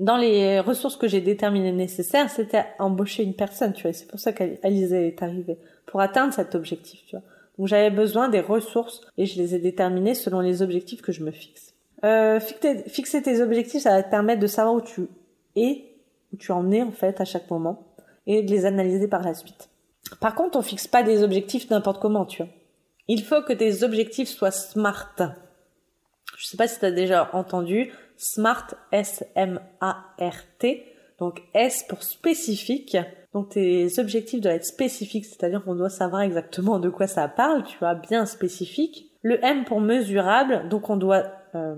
Dans 0.00 0.16
les 0.16 0.60
ressources 0.60 0.96
que 0.96 1.06
j'ai 1.06 1.20
déterminées 1.20 1.72
nécessaires, 1.72 2.30
c'était 2.30 2.64
embaucher 2.78 3.22
une 3.22 3.34
personne, 3.34 3.74
tu 3.74 3.82
vois. 3.82 3.92
C'est 3.92 4.08
pour 4.08 4.18
ça 4.18 4.32
qu'Alizée 4.32 5.08
est 5.08 5.22
arrivée, 5.22 5.58
pour 5.86 6.00
atteindre 6.00 6.32
cet 6.32 6.54
objectif, 6.54 7.04
tu 7.06 7.16
vois. 7.16 7.24
Donc 7.58 7.68
j'avais 7.68 7.90
besoin 7.90 8.30
des 8.30 8.40
ressources 8.40 9.02
et 9.18 9.26
je 9.26 9.36
les 9.36 9.54
ai 9.54 9.58
déterminées 9.58 10.14
selon 10.14 10.40
les 10.40 10.62
objectifs 10.62 11.02
que 11.02 11.12
je 11.12 11.22
me 11.22 11.30
fixe. 11.30 11.74
Euh, 12.02 12.40
fixer 12.40 13.20
tes 13.22 13.42
objectifs, 13.42 13.82
ça 13.82 13.90
va 13.90 14.02
te 14.02 14.10
permettre 14.10 14.40
de 14.40 14.46
savoir 14.46 14.74
où 14.74 14.80
tu 14.80 15.02
es, 15.54 15.84
où 16.32 16.38
tu 16.38 16.50
en 16.50 16.70
es 16.70 16.82
en 16.82 16.92
fait 16.92 17.20
à 17.20 17.26
chaque 17.26 17.50
moment, 17.50 17.86
et 18.26 18.42
de 18.42 18.50
les 18.50 18.64
analyser 18.64 19.06
par 19.06 19.22
la 19.22 19.34
suite. 19.34 19.68
Par 20.18 20.34
contre, 20.34 20.58
on 20.58 20.62
fixe 20.62 20.86
pas 20.86 21.02
des 21.02 21.22
objectifs 21.22 21.68
n'importe 21.68 22.00
comment, 22.00 22.24
tu 22.24 22.42
vois. 22.42 22.50
Il 23.06 23.22
faut 23.22 23.42
que 23.42 23.52
tes 23.52 23.82
objectifs 23.82 24.30
soient 24.30 24.50
smart. 24.50 25.14
Je 26.38 26.46
sais 26.46 26.56
pas 26.56 26.68
si 26.68 26.78
tu 26.78 26.86
as 26.86 26.90
déjà 26.90 27.28
entendu 27.34 27.92
SMART, 28.20 28.74
S-M-A-R-T. 28.92 30.84
Donc 31.18 31.42
S 31.54 31.84
pour 31.88 32.02
spécifique. 32.02 32.96
Donc 33.32 33.50
tes 33.50 33.98
objectifs 33.98 34.40
doivent 34.40 34.56
être 34.56 34.64
spécifiques, 34.64 35.24
c'est-à-dire 35.24 35.62
qu'on 35.64 35.74
doit 35.74 35.90
savoir 35.90 36.22
exactement 36.22 36.78
de 36.78 36.88
quoi 36.88 37.06
ça 37.06 37.28
parle, 37.28 37.64
tu 37.64 37.78
vois, 37.78 37.94
bien 37.94 38.26
spécifique. 38.26 39.10
Le 39.22 39.42
M 39.44 39.64
pour 39.64 39.80
mesurable, 39.80 40.68
donc 40.68 40.90
on 40.90 40.96
doit, 40.96 41.24
euh, 41.54 41.76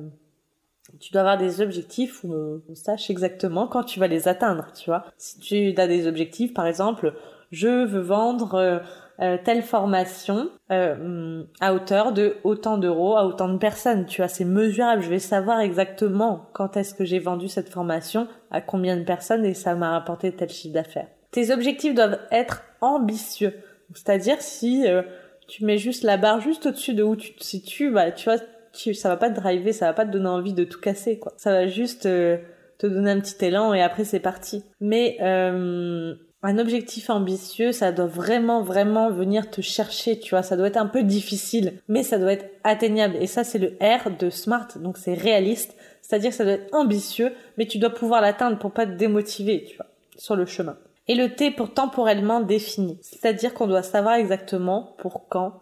tu 1.00 1.12
dois 1.12 1.20
avoir 1.20 1.38
des 1.38 1.60
objectifs 1.60 2.24
où 2.24 2.32
on, 2.32 2.74
sache 2.74 3.10
exactement 3.10 3.66
quand 3.66 3.84
tu 3.84 4.00
vas 4.00 4.06
les 4.06 4.28
atteindre, 4.28 4.72
tu 4.72 4.88
vois. 4.88 5.04
Si 5.18 5.38
tu 5.40 5.74
as 5.76 5.86
des 5.86 6.06
objectifs, 6.06 6.54
par 6.54 6.66
exemple, 6.66 7.14
je 7.50 7.84
veux 7.84 8.00
vendre 8.00 8.82
euh, 9.20 9.32
euh, 9.32 9.38
telle 9.42 9.62
formation 9.62 10.50
euh, 10.70 11.44
à 11.60 11.74
hauteur 11.74 12.12
de 12.12 12.36
autant 12.44 12.78
d'euros 12.78 13.16
à 13.16 13.26
autant 13.26 13.48
de 13.48 13.58
personnes. 13.58 14.06
Tu 14.06 14.20
vois, 14.20 14.28
c'est 14.28 14.44
mesurable. 14.44 15.02
Je 15.02 15.08
vais 15.08 15.18
savoir 15.18 15.60
exactement 15.60 16.46
quand 16.52 16.76
est-ce 16.76 16.94
que 16.94 17.04
j'ai 17.04 17.18
vendu 17.18 17.48
cette 17.48 17.68
formation, 17.68 18.28
à 18.50 18.60
combien 18.60 18.96
de 18.96 19.04
personnes 19.04 19.44
et 19.44 19.54
ça 19.54 19.74
m'a 19.74 19.90
rapporté 19.90 20.32
tel 20.32 20.48
chiffre 20.48 20.74
d'affaires. 20.74 21.08
Tes 21.30 21.52
objectifs 21.52 21.94
doivent 21.94 22.18
être 22.30 22.62
ambitieux. 22.80 23.54
C'est-à-dire 23.94 24.40
si 24.40 24.86
euh, 24.86 25.02
tu 25.48 25.64
mets 25.64 25.78
juste 25.78 26.04
la 26.04 26.16
barre 26.16 26.40
juste 26.40 26.66
au-dessus 26.66 26.94
de 26.94 27.02
où 27.02 27.16
tu 27.16 27.34
te 27.34 27.44
situes, 27.44 27.90
bah 27.90 28.12
tu 28.12 28.24
vois, 28.24 28.38
tu, 28.72 28.94
ça 28.94 29.08
va 29.08 29.16
pas 29.16 29.30
te 29.30 29.38
driver, 29.38 29.72
ça 29.72 29.86
va 29.86 29.92
pas 29.92 30.06
te 30.06 30.10
donner 30.10 30.28
envie 30.28 30.54
de 30.54 30.64
tout 30.64 30.80
casser, 30.80 31.18
quoi. 31.18 31.32
Ça 31.36 31.52
va 31.52 31.66
juste 31.66 32.02
te 32.02 32.86
donner 32.86 33.10
un 33.10 33.20
petit 33.20 33.44
élan 33.44 33.74
et 33.74 33.82
après 33.82 34.04
c'est 34.04 34.20
parti. 34.20 34.64
Mais 34.80 35.16
euh, 35.20 36.14
un 36.42 36.58
objectif 36.58 37.08
ambitieux, 37.08 37.70
ça 37.70 37.92
doit 37.92 38.06
vraiment, 38.06 38.62
vraiment 38.62 39.10
venir 39.10 39.50
te 39.50 39.60
chercher, 39.60 40.18
tu 40.18 40.30
vois. 40.30 40.42
Ça 40.42 40.56
doit 40.56 40.66
être 40.66 40.76
un 40.76 40.86
peu 40.86 41.04
difficile, 41.04 41.74
mais 41.88 42.02
ça 42.02 42.18
doit 42.18 42.32
être 42.32 42.50
atteignable. 42.64 43.16
Et 43.20 43.28
ça, 43.28 43.44
c'est 43.44 43.58
le 43.60 43.76
R 43.80 44.10
de 44.18 44.28
SMART, 44.28 44.78
donc 44.78 44.98
c'est 44.98 45.14
réaliste. 45.14 45.76
C'est-à-dire 46.02 46.30
que 46.30 46.36
ça 46.36 46.44
doit 46.44 46.54
être 46.54 46.74
ambitieux, 46.74 47.32
mais 47.56 47.66
tu 47.66 47.78
dois 47.78 47.90
pouvoir 47.90 48.20
l'atteindre 48.20 48.58
pour 48.58 48.72
pas 48.72 48.86
te 48.86 48.92
démotiver, 48.92 49.64
tu 49.64 49.76
vois, 49.76 49.86
sur 50.16 50.34
le 50.34 50.44
chemin. 50.44 50.76
Et 51.06 51.14
le 51.14 51.34
T 51.34 51.52
pour 51.52 51.72
temporellement 51.72 52.40
défini. 52.40 52.98
C'est-à-dire 53.02 53.54
qu'on 53.54 53.68
doit 53.68 53.82
savoir 53.84 54.14
exactement 54.14 54.94
pour 54.98 55.28
quand 55.28 55.60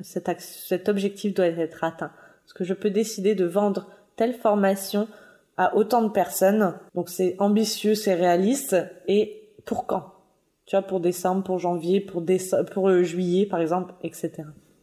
cet, 0.00 0.28
cet 0.40 0.88
objectif 0.88 1.34
doit 1.34 1.46
être 1.46 1.84
atteint. 1.84 2.10
Parce 2.44 2.52
que 2.52 2.64
je 2.64 2.74
peux 2.74 2.90
décider 2.90 3.34
de 3.34 3.44
vendre 3.44 3.88
telle 4.16 4.34
formation 4.34 5.08
à 5.56 5.76
autant 5.76 6.02
de 6.02 6.10
personnes. 6.10 6.74
Donc 6.94 7.10
c'est 7.10 7.36
ambitieux, 7.38 7.94
c'est 7.94 8.14
réaliste. 8.14 8.76
Et 9.08 9.50
pour 9.64 9.86
quand? 9.86 10.15
Tu 10.66 10.76
vois, 10.76 10.82
pour 10.82 11.00
décembre, 11.00 11.44
pour 11.44 11.58
janvier, 11.58 12.00
pour, 12.00 12.24
pour 12.72 12.88
euh, 12.88 13.02
juillet, 13.02 13.46
par 13.46 13.60
exemple, 13.60 13.94
etc. 14.02 14.32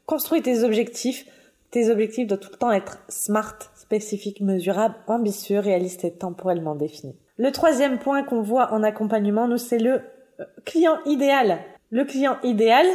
Construis 0.06 0.42
tes 0.42 0.63
objectifs. 0.63 1.25
Tes 1.72 1.90
objectifs 1.90 2.28
doivent 2.28 2.40
tout 2.40 2.52
le 2.52 2.58
temps 2.58 2.72
être 2.72 3.00
smart, 3.10 3.58
spécifiques, 3.75 4.42
mesurables, 4.42 4.96
ambitieux, 5.08 5.60
réalistes 5.60 6.06
et 6.06 6.13
temporellement 6.13 6.75
définis. 6.75 7.18
Le 7.38 7.52
troisième 7.52 7.98
point 8.00 8.24
qu'on 8.24 8.42
voit 8.42 8.72
en 8.74 8.84
accompagnement, 8.84 9.48
nous, 9.48 9.58
c'est 9.58 9.80
le 9.80 10.02
euh, 10.40 10.46
client 10.66 11.00
idéal. 11.06 11.60
Le 11.90 12.06
client 12.06 12.38
idéal, 12.44 12.86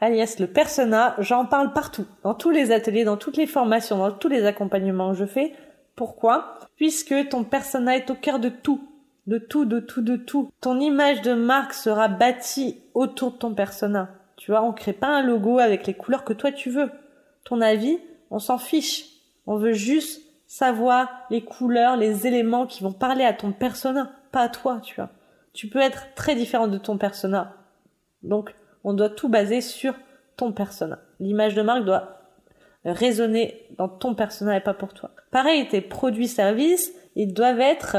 alias 0.00 0.36
le 0.38 0.46
persona, 0.46 1.14
j'en 1.18 1.46
parle 1.46 1.72
partout, 1.72 2.06
dans 2.22 2.34
tous 2.34 2.50
les 2.50 2.70
ateliers, 2.70 3.04
dans 3.04 3.16
toutes 3.16 3.36
les 3.36 3.46
formations, 3.46 3.98
dans 3.98 4.12
tous 4.12 4.28
les 4.28 4.44
accompagnements 4.44 5.12
que 5.12 5.18
je 5.18 5.24
fais. 5.24 5.52
Pourquoi? 5.94 6.58
Puisque 6.76 7.28
ton 7.30 7.44
persona 7.44 7.96
est 7.96 8.10
au 8.10 8.14
cœur 8.14 8.38
de 8.38 8.50
tout 8.50 8.80
de 9.26 9.38
tout, 9.38 9.64
de 9.64 9.80
tout, 9.80 10.02
de 10.02 10.16
tout. 10.16 10.50
Ton 10.60 10.78
image 10.80 11.22
de 11.22 11.34
marque 11.34 11.74
sera 11.74 12.08
bâtie 12.08 12.80
autour 12.94 13.32
de 13.32 13.38
ton 13.38 13.54
persona. 13.54 14.10
Tu 14.36 14.50
vois, 14.50 14.62
on 14.62 14.72
crée 14.72 14.92
pas 14.92 15.08
un 15.08 15.22
logo 15.22 15.58
avec 15.58 15.86
les 15.86 15.94
couleurs 15.94 16.24
que 16.24 16.32
toi 16.32 16.52
tu 16.52 16.70
veux. 16.70 16.90
Ton 17.44 17.60
avis, 17.60 17.98
on 18.30 18.38
s'en 18.38 18.58
fiche. 18.58 19.06
On 19.46 19.56
veut 19.56 19.72
juste 19.72 20.22
savoir 20.46 21.10
les 21.30 21.42
couleurs, 21.42 21.96
les 21.96 22.26
éléments 22.26 22.66
qui 22.66 22.82
vont 22.82 22.92
parler 22.92 23.24
à 23.24 23.32
ton 23.32 23.52
persona, 23.52 24.12
pas 24.32 24.42
à 24.42 24.48
toi, 24.48 24.80
tu 24.82 24.94
vois. 24.96 25.10
Tu 25.52 25.68
peux 25.68 25.80
être 25.80 26.14
très 26.14 26.34
différent 26.34 26.68
de 26.68 26.78
ton 26.78 26.98
persona. 26.98 27.54
Donc, 28.22 28.54
on 28.84 28.92
doit 28.92 29.08
tout 29.08 29.28
baser 29.28 29.60
sur 29.60 29.94
ton 30.36 30.52
persona. 30.52 30.98
L'image 31.18 31.54
de 31.54 31.62
marque 31.62 31.84
doit 31.84 32.20
résonner 32.84 33.66
dans 33.78 33.88
ton 33.88 34.14
persona 34.14 34.56
et 34.56 34.60
pas 34.60 34.74
pour 34.74 34.94
toi. 34.94 35.10
Pareil, 35.30 35.66
tes 35.68 35.80
produits-services, 35.80 36.92
ils 37.16 37.32
doivent 37.32 37.60
être 37.60 37.96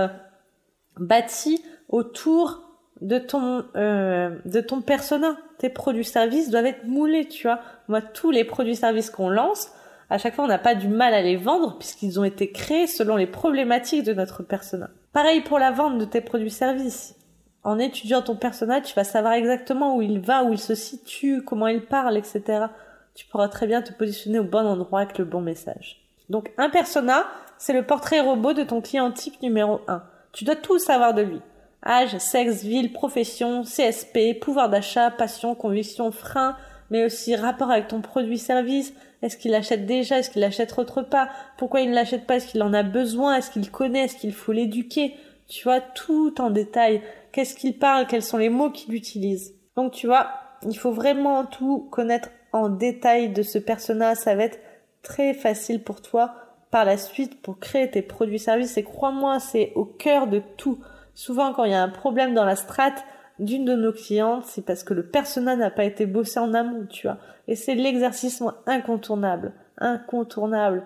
bâti 0.99 1.63
autour 1.89 2.61
de 3.01 3.19
ton 3.19 3.65
euh, 3.75 4.37
de 4.45 4.61
ton 4.61 4.81
persona. 4.81 5.37
Tes 5.57 5.69
produits-services 5.69 6.49
doivent 6.49 6.65
être 6.65 6.85
moulés, 6.85 7.27
tu 7.27 7.47
vois. 7.47 7.59
Moi, 7.87 8.01
tous 8.01 8.31
les 8.31 8.43
produits-services 8.43 9.09
qu'on 9.09 9.29
lance, 9.29 9.71
à 10.09 10.17
chaque 10.17 10.35
fois, 10.35 10.45
on 10.45 10.47
n'a 10.47 10.59
pas 10.59 10.75
du 10.75 10.87
mal 10.87 11.13
à 11.13 11.21
les 11.21 11.35
vendre 11.35 11.77
puisqu'ils 11.77 12.19
ont 12.19 12.23
été 12.23 12.51
créés 12.51 12.87
selon 12.87 13.15
les 13.15 13.27
problématiques 13.27 14.03
de 14.03 14.13
notre 14.13 14.43
persona. 14.43 14.89
Pareil 15.13 15.41
pour 15.41 15.59
la 15.59 15.71
vente 15.71 15.97
de 15.97 16.05
tes 16.05 16.21
produits-services. 16.21 17.15
En 17.63 17.79
étudiant 17.79 18.21
ton 18.21 18.35
persona, 18.35 18.79
tu 18.79 18.95
vas 18.95 19.03
savoir 19.03 19.33
exactement 19.33 19.97
où 19.97 20.01
il 20.01 20.19
va, 20.19 20.43
où 20.43 20.53
il 20.53 20.59
se 20.59 20.75
situe, 20.75 21.43
comment 21.43 21.67
il 21.67 21.81
parle, 21.81 22.15
etc. 22.15 22.67
Tu 23.13 23.25
pourras 23.25 23.49
très 23.49 23.67
bien 23.67 23.81
te 23.81 23.91
positionner 23.91 24.39
au 24.39 24.45
bon 24.45 24.65
endroit 24.65 25.01
avec 25.01 25.17
le 25.17 25.25
bon 25.25 25.41
message. 25.41 26.01
Donc, 26.29 26.53
un 26.57 26.69
persona, 26.69 27.25
c'est 27.57 27.73
le 27.73 27.83
portrait 27.83 28.21
robot 28.21 28.53
de 28.53 28.63
ton 28.63 28.79
client 28.79 29.11
type 29.11 29.41
numéro 29.41 29.81
1. 29.87 30.01
Tu 30.37 30.45
dois 30.45 30.55
tout 30.55 30.77
savoir 30.77 31.15
de 31.15 31.23
lui. 31.23 31.41
Âge, 31.83 32.15
sexe, 32.19 32.63
ville, 32.63 32.93
profession, 32.93 33.63
CSP, 33.63 34.39
pouvoir 34.39 34.69
d'achat, 34.69 35.09
passion, 35.09 35.55
conviction, 35.55 36.11
frein, 36.11 36.55
mais 36.91 37.03
aussi 37.03 37.35
rapport 37.35 37.71
avec 37.71 37.87
ton 37.87 38.01
produit-service. 38.01 38.93
Est-ce 39.23 39.35
qu'il 39.35 39.49
l'achète 39.49 39.87
déjà? 39.87 40.19
Est-ce 40.19 40.29
qu'il 40.29 40.41
l'achète 40.41 40.77
autre 40.77 41.01
part? 41.01 41.29
Pourquoi 41.57 41.81
il 41.81 41.89
ne 41.89 41.95
l'achète 41.95 42.27
pas? 42.27 42.35
Est-ce 42.35 42.45
qu'il 42.45 42.61
en 42.61 42.75
a 42.75 42.83
besoin? 42.83 43.35
Est-ce 43.35 43.49
qu'il 43.49 43.71
connaît? 43.71 44.03
Est-ce 44.03 44.15
qu'il 44.15 44.31
faut 44.31 44.51
l'éduquer? 44.51 45.15
Tu 45.47 45.63
vois, 45.63 45.81
tout 45.81 46.39
en 46.39 46.51
détail. 46.51 47.01
Qu'est-ce 47.31 47.55
qu'il 47.55 47.79
parle? 47.79 48.05
Quels 48.05 48.21
sont 48.21 48.37
les 48.37 48.49
mots 48.49 48.69
qu'il 48.69 48.93
utilise? 48.93 49.55
Donc 49.75 49.91
tu 49.91 50.05
vois, 50.05 50.29
il 50.61 50.77
faut 50.77 50.91
vraiment 50.91 51.45
tout 51.45 51.87
connaître 51.89 52.29
en 52.53 52.69
détail 52.69 53.29
de 53.29 53.41
ce 53.41 53.57
personnage. 53.57 54.17
Ça 54.17 54.35
va 54.35 54.43
être 54.43 54.59
très 55.01 55.33
facile 55.33 55.81
pour 55.81 56.03
toi 56.03 56.35
par 56.71 56.85
la 56.85 56.97
suite 56.97 57.41
pour 57.41 57.59
créer 57.59 57.89
tes 57.89 58.01
produits-services. 58.01 58.77
Et 58.77 58.83
crois-moi, 58.83 59.39
c'est 59.39 59.71
au 59.75 59.85
cœur 59.85 60.27
de 60.27 60.41
tout. 60.57 60.79
Souvent, 61.13 61.53
quand 61.53 61.63
il 61.63 61.71
y 61.71 61.75
a 61.75 61.81
un 61.81 61.89
problème 61.89 62.33
dans 62.33 62.45
la 62.45 62.55
strate 62.55 63.03
d'une 63.39 63.65
de 63.65 63.75
nos 63.75 63.93
clientes, 63.93 64.45
c'est 64.45 64.65
parce 64.65 64.83
que 64.83 64.93
le 64.93 65.07
personnel 65.07 65.59
n'a 65.59 65.71
pas 65.71 65.83
été 65.83 66.05
bossé 66.05 66.39
en 66.39 66.53
amont, 66.53 66.85
tu 66.87 67.07
vois. 67.07 67.17
Et 67.47 67.55
c'est 67.55 67.75
l'exercice 67.75 68.43
incontournable, 68.65 69.53
incontournable. 69.77 70.83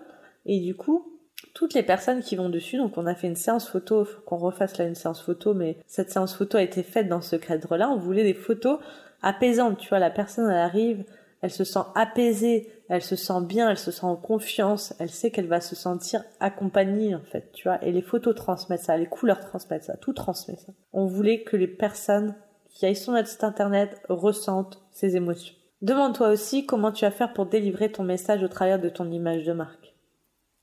et 0.47 0.61
du 0.61 0.75
coup, 0.75 1.15
toutes 1.55 1.75
les 1.75 1.83
personnes 1.83 2.21
qui 2.21 2.37
vont 2.37 2.49
dessus, 2.49 2.77
donc 2.77 2.97
on 2.97 3.07
a 3.07 3.15
fait 3.15 3.27
une 3.27 3.37
séance 3.37 3.69
photo, 3.69 4.05
faut 4.05 4.21
qu'on 4.23 4.37
refasse 4.37 4.79
là 4.79 4.87
une 4.87 4.95
séance 4.95 5.23
photo, 5.23 5.55
mais 5.55 5.77
cette 5.87 6.11
séance 6.11 6.35
photo 6.35 6.59
a 6.59 6.63
été 6.63 6.83
faite 6.83 7.09
dans 7.09 7.21
ce 7.21 7.37
cadre-là. 7.37 7.89
On 7.91 7.99
voulait 7.99 8.25
des 8.25 8.35
photos 8.35 8.79
apaisantes, 9.23 9.79
tu 9.79 9.89
vois, 9.89 9.99
la 9.99 10.11
personne 10.11 10.51
elle 10.51 10.57
arrive, 10.57 11.05
elle 11.41 11.51
se 11.51 11.65
sent 11.65 11.81
apaisée, 11.95 12.71
elle 12.95 13.03
se 13.03 13.17
sent 13.17 13.43
bien, 13.43 13.71
elle 13.71 13.79
se 13.79 13.91
sent 13.91 14.07
en 14.07 14.17
confiance, 14.17 14.95
elle 14.99 15.11
sait 15.11 15.31
qu'elle 15.31 15.49
va 15.49 15.61
se 15.61 15.75
sentir 15.75 16.23
accompagnée 16.41 17.15
en 17.15 17.23
fait, 17.23 17.51
tu 17.53 17.69
vois. 17.69 17.83
Et 17.85 17.93
les 17.93 18.03
photos 18.03 18.35
transmettent 18.35 18.83
ça, 18.83 18.97
les 18.97 19.07
couleurs 19.07 19.41
transmettent 19.41 19.85
ça, 19.85 19.97
tout 19.97 20.13
transmet 20.13 20.57
ça. 20.57 20.73
On 20.93 21.07
voulait 21.07 21.43
que 21.43 21.57
les 21.57 21.69
personnes 21.69 22.35
qui 22.69 22.87
aillent 22.87 22.97
sur 22.97 23.13
notre 23.13 23.29
site 23.29 23.45
internet 23.45 24.01
ressentent 24.09 24.83
ces 24.91 25.17
émotions. 25.17 25.55
Demande-toi 25.83 26.29
aussi 26.29 26.67
comment 26.67 26.93
tu 26.93 27.05
vas 27.05 27.11
faire 27.11 27.33
pour 27.33 27.47
délivrer 27.47 27.93
ton 27.93 28.05
message 28.05 28.43
au 28.43 28.49
travers 28.49 28.81
de 28.81 28.89
ton 28.89 29.11
image 29.11 29.45
de 29.45 29.53
marque. 29.53 29.95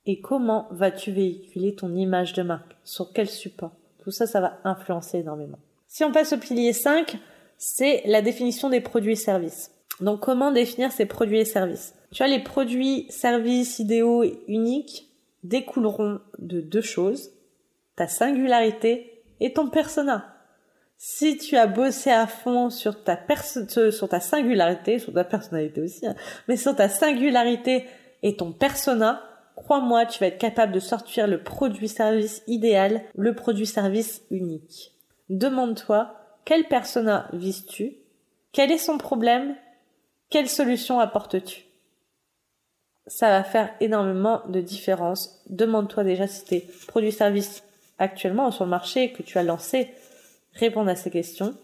Et 0.05 0.19
comment 0.19 0.67
vas-tu 0.71 1.11
véhiculer 1.11 1.75
ton 1.75 1.93
image 1.95 2.33
de 2.33 2.41
marque? 2.41 2.75
Sur 2.83 3.13
quel 3.13 3.29
support? 3.29 3.71
Tout 3.99 4.09
ça, 4.09 4.25
ça 4.25 4.41
va 4.41 4.57
influencer 4.63 5.19
énormément. 5.19 5.59
Si 5.87 6.03
on 6.03 6.11
passe 6.11 6.33
au 6.33 6.37
pilier 6.37 6.73
5, 6.73 7.19
c'est 7.57 8.01
la 8.05 8.21
définition 8.21 8.69
des 8.69 8.81
produits 8.81 9.13
et 9.13 9.15
services. 9.15 9.71
Donc 9.99 10.21
comment 10.21 10.51
définir 10.51 10.91
ces 10.91 11.05
produits 11.05 11.41
et 11.41 11.45
services? 11.45 11.93
Tu 12.11 12.17
vois, 12.17 12.27
les 12.27 12.43
produits, 12.43 13.05
services 13.09 13.79
idéaux 13.79 14.23
et 14.23 14.43
uniques 14.47 15.09
découleront 15.43 16.19
de 16.39 16.59
deux 16.59 16.81
choses, 16.81 17.31
ta 17.95 18.07
singularité 18.07 19.23
et 19.39 19.53
ton 19.53 19.69
persona. 19.69 20.35
Si 20.97 21.37
tu 21.37 21.57
as 21.57 21.67
bossé 21.67 22.11
à 22.11 22.27
fond 22.27 22.69
sur 22.69 23.03
ta, 23.03 23.17
sur 23.91 24.09
ta 24.09 24.19
singularité, 24.19 24.99
sur 24.99 25.13
ta 25.13 25.23
personnalité 25.23 25.81
aussi, 25.81 26.05
hein, 26.05 26.15
mais 26.47 26.57
sur 26.57 26.75
ta 26.75 26.89
singularité 26.89 27.85
et 28.21 28.35
ton 28.35 28.51
persona, 28.51 29.23
crois-moi, 29.55 30.05
tu 30.05 30.19
vas 30.19 30.27
être 30.27 30.37
capable 30.37 30.73
de 30.73 30.79
sortir 30.79 31.27
le 31.27 31.41
produit-service 31.41 32.43
idéal, 32.45 33.01
le 33.15 33.33
produit-service 33.33 34.21
unique. 34.29 34.93
Demande-toi, 35.29 36.13
quel 36.45 36.67
persona 36.67 37.29
vises-tu? 37.33 37.95
Quel 38.51 38.71
est 38.71 38.77
son 38.77 38.97
problème? 38.97 39.55
Quelle 40.29 40.49
solution 40.49 40.99
apportes-tu? 40.99 41.70
Ça 43.07 43.29
va 43.29 43.43
faire 43.43 43.73
énormément 43.79 44.41
de 44.47 44.61
différence. 44.61 45.43
Demande-toi 45.49 46.03
déjà 46.03 46.27
si 46.27 46.45
tes 46.45 46.67
produits-services 46.87 47.63
actuellement 47.97 48.51
sur 48.51 48.65
le 48.65 48.69
marché 48.69 49.11
que 49.11 49.23
tu 49.23 49.37
as 49.37 49.43
lancé 49.43 49.89
répondent 50.53 50.89
à 50.89 50.95
ces 50.95 51.11
questions 51.11 51.55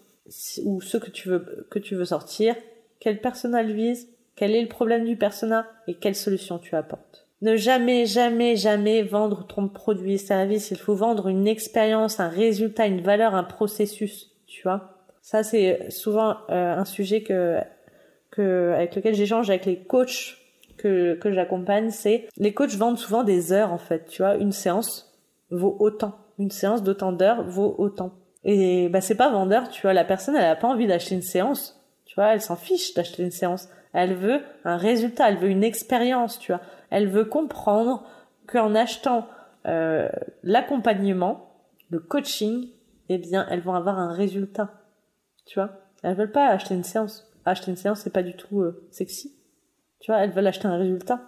ou 0.65 0.81
ceux 0.81 0.99
que 0.99 1.09
tu 1.09 1.29
veux 1.29 1.67
que 1.69 1.79
tu 1.79 1.95
veux 1.95 2.05
sortir. 2.05 2.55
Quel 2.99 3.21
persona 3.21 3.63
le 3.63 3.73
vise? 3.73 4.07
Quel 4.35 4.55
est 4.55 4.61
le 4.61 4.67
problème 4.67 5.05
du 5.05 5.15
persona? 5.15 5.67
Et 5.87 5.95
quelle 5.95 6.15
solution 6.15 6.59
tu 6.59 6.75
apportes? 6.75 7.27
Ne 7.41 7.55
jamais, 7.55 8.05
jamais, 8.05 8.55
jamais 8.55 9.03
vendre 9.03 9.45
ton 9.45 9.67
produit 9.67 10.13
et 10.13 10.17
service. 10.17 10.71
Il 10.71 10.77
faut 10.77 10.95
vendre 10.95 11.27
une 11.27 11.47
expérience, 11.47 12.19
un 12.19 12.29
résultat, 12.29 12.87
une 12.87 13.01
valeur, 13.01 13.35
un 13.35 13.43
processus. 13.43 14.31
Tu 14.47 14.63
vois? 14.63 14.97
Ça, 15.21 15.43
c'est 15.43 15.91
souvent 15.91 16.37
euh, 16.49 16.75
un 16.75 16.85
sujet 16.85 17.21
que, 17.21 17.59
que, 18.31 18.73
avec 18.75 18.95
lequel 18.95 19.13
j'échange 19.13 19.49
avec 19.49 19.65
les 19.65 19.83
coachs 19.83 20.37
que, 20.77 21.15
que 21.15 21.31
j'accompagne. 21.31 21.89
C'est 21.89 22.27
les 22.37 22.53
coachs 22.53 22.75
vendent 22.75 22.97
souvent 22.97 23.23
des 23.23 23.51
heures, 23.51 23.73
en 23.73 23.77
fait. 23.77 24.05
Tu 24.07 24.21
vois, 24.21 24.35
une 24.35 24.51
séance 24.51 25.13
vaut 25.51 25.75
autant. 25.79 26.17
Une 26.39 26.51
séance 26.51 26.83
d'autant 26.83 27.11
d'heures 27.11 27.43
vaut 27.43 27.75
autant. 27.77 28.11
Et 28.43 28.89
bah, 28.89 29.01
c'est 29.01 29.15
pas 29.15 29.29
vendeur, 29.29 29.69
tu 29.69 29.81
vois. 29.81 29.93
La 29.93 30.05
personne, 30.05 30.35
elle 30.35 30.45
a 30.45 30.55
pas 30.55 30.67
envie 30.67 30.87
d'acheter 30.87 31.15
une 31.15 31.21
séance. 31.21 31.83
Tu 32.05 32.15
vois, 32.15 32.33
elle 32.33 32.41
s'en 32.41 32.55
fiche 32.55 32.93
d'acheter 32.93 33.23
une 33.23 33.31
séance. 33.31 33.69
Elle 33.93 34.13
veut 34.13 34.41
un 34.63 34.77
résultat, 34.77 35.29
elle 35.29 35.37
veut 35.37 35.49
une 35.49 35.63
expérience, 35.63 36.39
tu 36.39 36.51
vois. 36.51 36.61
Elle 36.89 37.09
veut 37.09 37.25
comprendre 37.25 38.03
qu'en 38.47 38.75
achetant 38.75 39.27
euh, 39.65 40.07
l'accompagnement, 40.43 41.51
le 41.89 41.99
coaching, 41.99 42.69
eh 43.09 43.17
bien, 43.17 43.45
elles 43.49 43.61
vont 43.61 43.73
avoir 43.73 43.99
un 43.99 44.13
résultat. 44.13 44.71
Tu 45.45 45.59
vois? 45.59 45.71
Elles 46.03 46.15
veulent 46.15 46.31
pas 46.31 46.47
acheter 46.47 46.75
une 46.75 46.83
séance. 46.83 47.31
Acheter 47.45 47.71
une 47.71 47.77
séance, 47.77 48.01
c'est 48.01 48.13
pas 48.13 48.23
du 48.23 48.35
tout 48.35 48.61
euh, 48.61 48.87
sexy. 48.91 49.36
Tu 49.99 50.11
vois 50.11 50.21
Elles 50.21 50.31
veulent 50.31 50.47
acheter 50.47 50.67
un 50.67 50.77
résultat. 50.77 51.21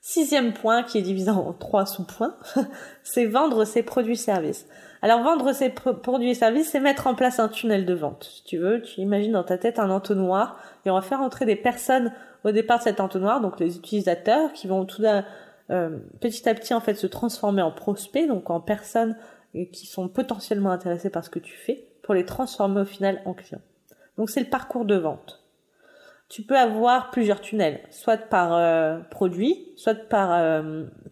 Sixième 0.00 0.52
point, 0.52 0.84
qui 0.84 0.98
est 0.98 1.02
divisé 1.02 1.30
en 1.30 1.52
trois 1.52 1.84
sous-points, 1.84 2.36
c'est 3.02 3.26
vendre 3.26 3.64
ses 3.64 3.82
produits-services. 3.82 4.68
Alors 5.02 5.22
vendre 5.22 5.52
ses 5.52 5.70
produits 5.70 6.30
et 6.30 6.34
services, 6.34 6.70
c'est 6.70 6.80
mettre 6.80 7.06
en 7.06 7.14
place 7.14 7.40
un 7.40 7.48
tunnel 7.48 7.84
de 7.84 7.94
vente. 7.94 8.24
Si 8.24 8.44
tu 8.44 8.58
veux, 8.58 8.82
tu 8.82 9.00
imagines 9.00 9.32
dans 9.32 9.44
ta 9.44 9.58
tête 9.58 9.78
un 9.78 9.90
entonnoir 9.90 10.60
et 10.84 10.90
on 10.90 10.94
va 10.94 11.02
faire 11.02 11.20
entrer 11.20 11.44
des 11.44 11.56
personnes 11.56 12.12
au 12.44 12.52
départ 12.52 12.78
de 12.78 12.84
cet 12.84 13.00
entonnoir, 13.00 13.40
donc 13.40 13.58
les 13.58 13.76
utilisateurs 13.76 14.52
qui 14.52 14.68
vont 14.68 14.84
tout 14.84 15.02
d'un, 15.02 15.24
euh, 15.70 15.98
petit 16.20 16.48
à 16.48 16.54
petit 16.54 16.72
en 16.72 16.80
fait 16.80 16.94
se 16.94 17.08
transformer 17.08 17.62
en 17.62 17.72
prospects, 17.72 18.28
donc 18.28 18.50
en 18.50 18.60
personnes 18.60 19.16
qui 19.72 19.86
sont 19.86 20.08
potentiellement 20.08 20.70
intéressées 20.70 21.10
par 21.10 21.24
ce 21.24 21.30
que 21.30 21.38
tu 21.38 21.56
fais, 21.56 21.88
pour 22.02 22.14
les 22.14 22.24
transformer 22.24 22.82
au 22.82 22.84
final 22.84 23.20
en 23.24 23.34
clients. 23.34 23.62
Donc 24.18 24.30
c'est 24.30 24.40
le 24.40 24.46
parcours 24.46 24.84
de 24.84 24.96
vente. 24.96 25.45
Tu 26.28 26.42
peux 26.42 26.56
avoir 26.56 27.10
plusieurs 27.10 27.40
tunnels, 27.40 27.80
soit 27.90 28.16
par 28.16 28.54
euh, 28.54 28.98
produit, 29.10 29.72
soit 29.76 29.94
par 29.94 30.62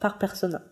par 0.01 0.19
persona. 0.19 0.63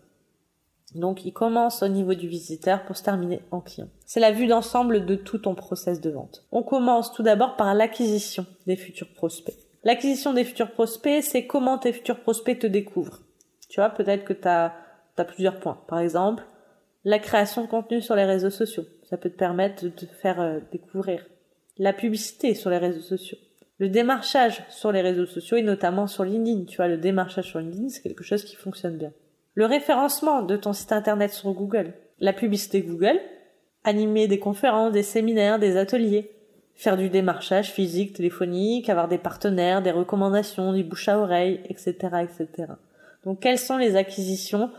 Donc 0.94 1.24
il 1.24 1.32
commence 1.32 1.82
au 1.82 1.88
niveau 1.88 2.14
du 2.14 2.28
visiteur 2.28 2.84
pour 2.84 2.96
se 2.96 3.02
terminer 3.02 3.40
en 3.50 3.60
client. 3.60 3.88
C'est 4.04 4.20
la 4.20 4.32
vue 4.32 4.46
d'ensemble 4.46 5.06
de 5.06 5.14
tout 5.14 5.38
ton 5.38 5.54
process 5.54 6.00
de 6.00 6.10
vente. 6.10 6.44
On 6.52 6.62
commence 6.62 7.12
tout 7.12 7.22
d'abord 7.22 7.56
par 7.56 7.74
l'acquisition 7.74 8.46
des 8.66 8.76
futurs 8.76 9.12
prospects. 9.14 9.56
L'acquisition 9.84 10.32
des 10.32 10.44
futurs 10.44 10.70
prospects, 10.70 11.22
c'est 11.22 11.46
comment 11.46 11.78
tes 11.78 11.92
futurs 11.92 12.20
prospects 12.20 12.58
te 12.58 12.66
découvrent. 12.66 13.20
Tu 13.68 13.80
vois, 13.80 13.90
peut-être 13.90 14.24
que 14.24 14.32
tu 14.32 14.46
as, 14.46 14.74
plusieurs 15.28 15.60
points. 15.60 15.80
Par 15.88 15.98
exemple, 15.98 16.44
la 17.04 17.18
création 17.18 17.62
de 17.62 17.68
contenu 17.68 18.02
sur 18.02 18.14
les 18.14 18.24
réseaux 18.24 18.50
sociaux. 18.50 18.84
Ça 19.08 19.16
peut 19.16 19.30
te 19.30 19.36
permettre 19.36 19.84
de 19.84 19.88
te 19.88 20.06
faire 20.06 20.40
euh, 20.40 20.60
découvrir. 20.70 21.24
La 21.78 21.92
publicité 21.92 22.54
sur 22.54 22.70
les 22.70 22.78
réseaux 22.78 23.00
sociaux. 23.00 23.38
Le 23.82 23.88
démarchage 23.88 24.62
sur 24.68 24.92
les 24.92 25.00
réseaux 25.00 25.26
sociaux 25.26 25.56
et 25.56 25.62
notamment 25.62 26.06
sur 26.06 26.22
LinkedIn. 26.22 26.66
Tu 26.66 26.76
vois, 26.76 26.86
le 26.86 26.98
démarchage 26.98 27.46
sur 27.46 27.58
LinkedIn, 27.58 27.88
c'est 27.88 28.00
quelque 28.00 28.22
chose 28.22 28.44
qui 28.44 28.54
fonctionne 28.54 28.96
bien. 28.96 29.10
Le 29.54 29.66
référencement 29.66 30.42
de 30.42 30.56
ton 30.56 30.72
site 30.72 30.92
internet 30.92 31.32
sur 31.32 31.52
Google. 31.52 31.92
La 32.20 32.32
publicité 32.32 32.82
Google. 32.82 33.18
Animer 33.82 34.28
des 34.28 34.38
conférences, 34.38 34.92
des 34.92 35.02
séminaires, 35.02 35.58
des 35.58 35.76
ateliers 35.76 36.30
faire 36.76 36.96
du 36.96 37.08
démarchage 37.08 37.72
physique, 37.72 38.12
téléphonique, 38.12 38.88
avoir 38.88 39.08
des 39.08 39.18
partenaires, 39.18 39.82
des 39.82 39.90
recommandations, 39.90 40.72
du 40.72 40.84
bouche 40.84 41.08
à 41.08 41.18
oreille, 41.18 41.60
etc., 41.64 41.94
etc. 42.22 42.74
Donc, 43.24 43.40
quelles 43.40 43.58
sont 43.58 43.78
les 43.78 43.96
acquisitions 43.96 44.70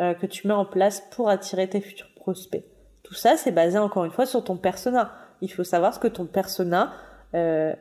euh, 0.00 0.14
que 0.14 0.26
tu 0.26 0.48
mets 0.48 0.54
en 0.54 0.64
place 0.64 1.04
pour 1.12 1.30
attirer 1.30 1.68
tes 1.68 1.80
futurs 1.80 2.10
prospects? 2.16 2.64
Tout 3.04 3.14
ça, 3.14 3.36
c'est 3.36 3.52
basé 3.52 3.78
encore 3.78 4.04
une 4.04 4.10
fois 4.10 4.26
sur 4.26 4.42
ton 4.42 4.56
persona. 4.56 5.12
Il 5.42 5.52
faut 5.52 5.62
savoir 5.62 5.94
ce 5.94 6.00
que 6.00 6.08
ton 6.08 6.26
persona 6.26 6.92
euh, 7.34 7.74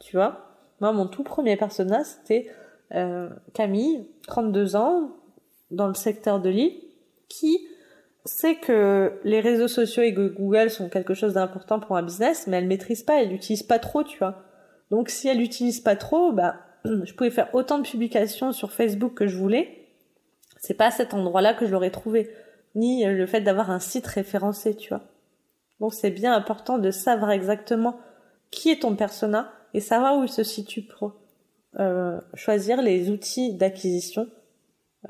tu 0.00 0.16
vois. 0.16 0.48
Moi, 0.80 0.92
mon 0.92 1.06
tout 1.06 1.22
premier 1.22 1.56
persona, 1.56 2.04
c'était 2.04 2.50
euh, 2.94 3.28
Camille, 3.54 4.06
32 4.26 4.76
ans, 4.76 5.10
dans 5.70 5.88
le 5.88 5.94
secteur 5.94 6.40
de 6.40 6.50
Lille, 6.50 6.74
qui 7.28 7.66
sait 8.24 8.56
que 8.56 9.12
les 9.24 9.40
réseaux 9.40 9.68
sociaux 9.68 10.02
et 10.02 10.12
Google 10.12 10.70
sont 10.70 10.88
quelque 10.88 11.14
chose 11.14 11.34
d'important 11.34 11.80
pour 11.80 11.96
un 11.96 12.02
business, 12.02 12.46
mais 12.46 12.58
elle 12.58 12.66
maîtrise 12.66 13.02
pas, 13.02 13.22
elle 13.22 13.30
l'utilise 13.30 13.62
pas 13.62 13.78
trop, 13.78 14.04
tu 14.04 14.18
vois. 14.18 14.42
Donc 14.90 15.08
si 15.08 15.28
elle 15.28 15.38
l'utilise 15.38 15.80
pas 15.80 15.96
trop, 15.96 16.32
bah 16.32 16.56
je 16.84 17.12
pouvais 17.14 17.30
faire 17.30 17.48
autant 17.54 17.78
de 17.78 17.86
publications 17.86 18.52
sur 18.52 18.72
Facebook 18.72 19.14
que 19.14 19.26
je 19.26 19.36
voulais. 19.36 19.88
C'est 20.58 20.74
pas 20.74 20.86
à 20.86 20.90
cet 20.90 21.14
endroit-là 21.14 21.54
que 21.54 21.66
je 21.66 21.72
l'aurais 21.72 21.90
trouvé, 21.90 22.30
ni 22.74 23.04
le 23.04 23.26
fait 23.26 23.40
d'avoir 23.40 23.70
un 23.70 23.80
site 23.80 24.06
référencé, 24.06 24.76
tu 24.76 24.90
vois. 24.90 25.02
Donc 25.80 25.94
c'est 25.94 26.10
bien 26.10 26.32
important 26.32 26.78
de 26.78 26.92
savoir 26.92 27.32
exactement 27.32 27.98
qui 28.52 28.70
est 28.70 28.82
ton 28.82 28.94
persona 28.94 29.50
et 29.74 29.80
savoir 29.80 30.16
où 30.16 30.22
il 30.22 30.28
se 30.28 30.44
situe 30.44 30.82
pour 30.82 31.14
euh, 31.80 32.20
choisir 32.34 32.80
les 32.80 33.10
outils 33.10 33.54
d'acquisition 33.54 34.28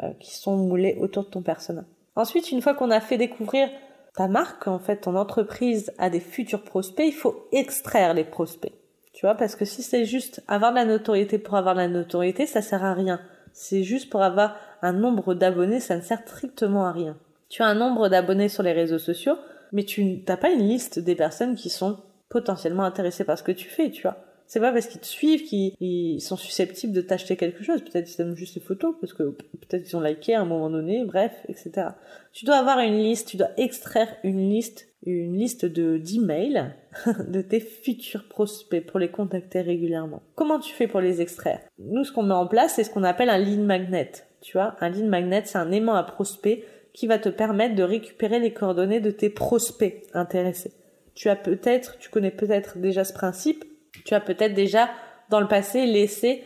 euh, 0.03 0.13
qui 0.21 0.35
sont 0.35 0.57
moulés 0.57 0.97
autour 1.01 1.25
de 1.25 1.29
ton 1.29 1.43
persona. 1.43 1.85
Ensuite, 2.17 2.51
une 2.51 2.63
fois 2.63 2.75
qu'on 2.75 2.91
a 2.91 3.01
fait 3.01 3.19
découvrir 3.19 3.69
ta 4.15 4.29
marque, 4.29 4.69
en 4.69 4.79
fait, 4.79 5.03
ton 5.03 5.17
entreprise 5.17 5.93
à 5.99 6.09
des 6.09 6.21
futurs 6.21 6.63
prospects, 6.63 7.07
il 7.07 7.13
faut 7.13 7.47
extraire 7.53 8.15
les 8.15 8.25
prospects. 8.25 8.73
Tu 9.13 9.27
vois, 9.27 9.35
parce 9.35 9.57
que 9.57 9.65
si 9.65 9.83
c'est 9.83 10.05
juste 10.05 10.43
avoir 10.49 10.71
de 10.71 10.77
la 10.77 10.85
notoriété 10.85 11.39
pour 11.39 11.57
avoir 11.57 11.75
de 11.75 11.81
la 11.81 11.89
notoriété, 11.89 12.47
ça 12.47 12.63
sert 12.63 12.85
à 12.85 12.95
rien. 12.95 13.21
C'est 13.53 13.83
juste 13.83 14.09
pour 14.09 14.23
avoir 14.23 14.57
un 14.83 14.93
nombre 14.93 15.35
d'abonnés, 15.35 15.81
ça 15.81 15.97
ne 15.97 16.01
sert 16.01 16.21
strictement 16.21 16.87
à 16.87 16.93
rien. 16.93 17.17
Tu 17.49 17.63
as 17.63 17.67
un 17.67 17.75
nombre 17.75 18.09
d'abonnés 18.09 18.49
sur 18.49 18.63
les 18.63 18.73
réseaux 18.73 18.99
sociaux, 18.99 19.37
mais 19.73 19.85
tu 19.85 20.23
n'as 20.27 20.37
pas 20.37 20.51
une 20.51 20.67
liste 20.67 20.99
des 20.99 21.15
personnes 21.15 21.55
qui 21.55 21.71
sont 21.71 21.99
potentiellement 22.33 22.85
intéressées 22.85 23.25
par 23.25 23.37
ce 23.39 23.43
que 23.43 23.53
tu 23.53 23.69
fais, 23.69 23.91
tu 23.91 24.03
vois. 24.03 24.17
C'est 24.47 24.61
pas 24.61 24.73
parce 24.73 24.87
qu'ils 24.87 25.01
te 25.01 25.07
suivent 25.07 25.45
qu'ils 25.45 26.21
sont 26.21 26.37
susceptibles 26.37 26.93
de 26.93 27.01
t'acheter 27.01 27.37
quelque 27.37 27.63
chose. 27.63 27.83
Peut-être 27.83 28.07
qu'ils 28.07 28.21
aiment 28.23 28.35
juste 28.35 28.55
les 28.55 28.61
photos, 28.61 28.95
parce 29.01 29.13
que 29.13 29.23
peut-être 29.23 29.85
qu'ils 29.85 29.97
ont 29.97 30.01
liké 30.01 30.35
à 30.35 30.41
un 30.41 30.45
moment 30.45 30.71
donné, 30.71 31.05
bref, 31.05 31.33
etc. 31.49 31.89
Tu 32.33 32.45
dois 32.45 32.57
avoir 32.57 32.79
une 32.81 32.99
liste, 32.99 33.29
tu 33.29 33.37
dois 33.37 33.51
extraire 33.59 34.09
une 34.25 34.51
liste, 34.51 34.89
une 35.05 35.37
liste 35.37 35.67
de 35.67 35.99
d'emails 35.99 36.75
de 37.29 37.41
tes 37.43 37.61
futurs 37.61 38.29
prospects 38.29 38.85
pour 38.85 38.99
les 38.99 39.11
contacter 39.11 39.61
régulièrement. 39.61 40.23
Comment 40.35 40.59
tu 40.59 40.75
fais 40.75 40.87
pour 40.87 41.01
les 41.01 41.21
extraire? 41.21 41.61
Nous, 41.79 42.05
ce 42.05 42.13
qu'on 42.13 42.23
met 42.23 42.35
en 42.35 42.47
place, 42.47 42.75
c'est 42.75 42.85
ce 42.85 42.91
qu'on 42.91 43.05
appelle 43.05 43.31
un 43.31 43.39
lead 43.39 43.61
magnet. 43.61 44.13
Tu 44.41 44.53
vois, 44.55 44.77
un 44.81 44.89
lead 44.89 45.07
magnet, 45.07 45.43
c'est 45.45 45.59
un 45.59 45.71
aimant 45.71 45.95
à 45.95 46.03
prospect 46.03 46.65
qui 46.93 47.07
va 47.07 47.19
te 47.19 47.29
permettre 47.29 47.75
de 47.75 47.83
récupérer 47.83 48.39
les 48.39 48.53
coordonnées 48.53 49.01
de 49.01 49.11
tes 49.11 49.31
prospects 49.31 50.05
intéressés. 50.13 50.73
Tu 51.15 51.29
as 51.29 51.37
peut-être, 51.37 51.99
tu 51.99 52.11
connais 52.11 52.31
peut-être 52.31 52.79
déjà 52.79 53.05
ce 53.05 53.13
principe, 53.13 53.65
tu 54.05 54.15
as 54.15 54.21
peut-être 54.21 54.55
déjà 54.55 54.89
dans 55.31 55.41
le 55.41 55.49
passé 55.49 55.87
laissé 55.87 56.45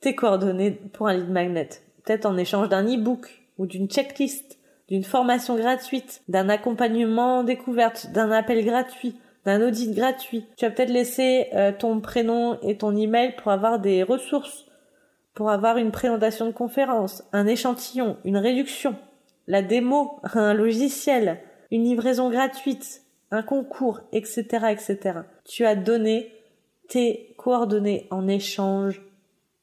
tes 0.00 0.14
coordonnées 0.14 0.72
pour 0.92 1.08
un 1.08 1.14
lead 1.14 1.30
magnet. 1.30 1.68
Peut-être 2.04 2.26
en 2.26 2.36
échange 2.36 2.68
d'un 2.68 2.84
e-book 2.84 3.28
ou 3.58 3.66
d'une 3.66 3.88
checklist, 3.88 4.58
d'une 4.88 5.04
formation 5.04 5.56
gratuite, 5.56 6.22
d'un 6.28 6.48
accompagnement 6.48 7.44
découverte, 7.44 8.10
d'un 8.12 8.30
appel 8.30 8.64
gratuit, 8.64 9.16
d'un 9.44 9.66
audit 9.66 9.94
gratuit. 9.94 10.44
Tu 10.56 10.64
as 10.64 10.70
peut-être 10.70 10.90
laissé 10.90 11.48
euh, 11.54 11.72
ton 11.72 12.00
prénom 12.00 12.58
et 12.62 12.76
ton 12.76 12.96
email 12.96 13.34
pour 13.36 13.52
avoir 13.52 13.78
des 13.78 14.02
ressources, 14.02 14.66
pour 15.34 15.50
avoir 15.50 15.76
une 15.76 15.90
présentation 15.90 16.46
de 16.46 16.52
conférence, 16.52 17.22
un 17.32 17.46
échantillon, 17.46 18.16
une 18.24 18.36
réduction, 18.36 18.96
la 19.46 19.62
démo, 19.62 20.20
un 20.34 20.54
logiciel, 20.54 21.38
une 21.70 21.84
livraison 21.84 22.30
gratuite, 22.30 23.02
un 23.30 23.42
concours, 23.42 24.00
etc., 24.12 24.44
etc. 24.70 25.20
Tu 25.44 25.66
as 25.66 25.76
donné 25.76 26.32
tes 26.88 27.34
coordonnées 27.36 28.06
en 28.10 28.26
échange 28.26 29.02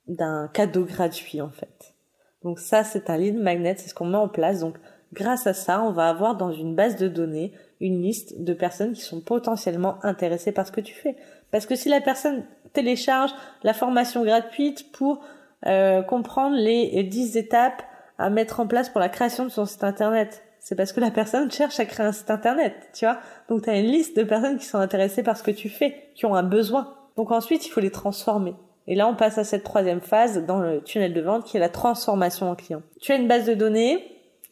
d'un 0.08 0.48
cadeau 0.48 0.84
gratuit 0.84 1.42
en 1.42 1.50
fait. 1.50 1.96
Donc 2.44 2.60
ça 2.60 2.84
c'est 2.84 3.10
un 3.10 3.18
lead 3.18 3.36
magnet, 3.36 3.76
c'est 3.78 3.90
ce 3.90 3.96
qu'on 3.96 4.06
met 4.06 4.18
en 4.18 4.28
place. 4.28 4.60
Donc 4.60 4.76
grâce 5.14 5.48
à 5.48 5.54
ça, 5.54 5.82
on 5.82 5.92
va 5.92 6.10
avoir 6.10 6.36
dans 6.36 6.52
une 6.52 6.76
base 6.76 6.96
de 6.96 7.08
données 7.08 7.54
une 7.80 8.02
liste 8.02 8.44
de 8.44 8.54
personnes 8.54 8.94
qui 8.94 9.02
sont 9.02 9.22
potentiellement 9.22 9.98
intéressées 10.04 10.52
par 10.52 10.68
ce 10.68 10.72
que 10.72 10.82
tu 10.82 10.94
fais. 10.94 11.16
Parce 11.52 11.66
que 11.66 11.76
si 11.76 11.90
la 11.90 12.02
personne 12.02 12.46
télécharge 12.74 13.32
la 13.64 13.74
formation 13.74 14.24
gratuite 14.24 14.92
pour 14.92 15.24
euh, 15.66 16.04
comprendre 16.04 16.56
les 16.56 17.04
10 17.04 17.38
étapes 17.38 17.82
à 18.18 18.30
mettre 18.30 18.60
en 18.60 18.68
place 18.68 18.90
pour 18.90 19.00
la 19.00 19.10
création 19.10 19.44
de 19.46 19.50
son 19.50 19.66
site 19.66 19.84
internet, 19.84 20.44
c'est 20.66 20.74
parce 20.74 20.94
que 20.94 21.00
la 21.00 21.12
personne 21.12 21.52
cherche 21.52 21.80
à 21.80 21.86
créer 21.86 22.08
un 22.08 22.12
site 22.12 22.32
internet, 22.32 22.90
tu 22.92 23.06
vois. 23.06 23.20
Donc 23.50 23.62
tu 23.62 23.70
as 23.70 23.80
une 23.80 23.86
liste 23.86 24.18
de 24.18 24.24
personnes 24.24 24.58
qui 24.58 24.66
sont 24.66 24.80
intéressées 24.80 25.22
par 25.22 25.38
ce 25.38 25.44
que 25.44 25.52
tu 25.52 25.70
fais, 25.70 26.10
qui 26.16 26.26
ont 26.26 26.34
un 26.34 26.42
besoin. 26.42 26.96
Donc 27.18 27.32
ensuite, 27.32 27.68
il 27.68 27.70
faut 27.70 27.82
les 27.82 27.92
transformer. 27.92 28.56
Et 28.88 28.96
là, 28.96 29.08
on 29.08 29.16
passe 29.16 29.38
à 29.38 29.44
cette 29.44 29.64
troisième 29.64 30.02
phase 30.02 30.44
dans 30.48 30.60
le 30.60 30.82
tunnel 30.82 31.14
de 31.14 31.22
vente 31.22 31.44
qui 31.46 31.58
est 31.58 31.60
la 31.60 31.70
transformation 31.70 32.50
en 32.50 32.56
client. 32.56 32.82
Tu 33.00 33.12
as 33.12 33.18
une 33.18 33.28
base 33.28 33.46
de 33.46 33.54
données, 33.54 34.04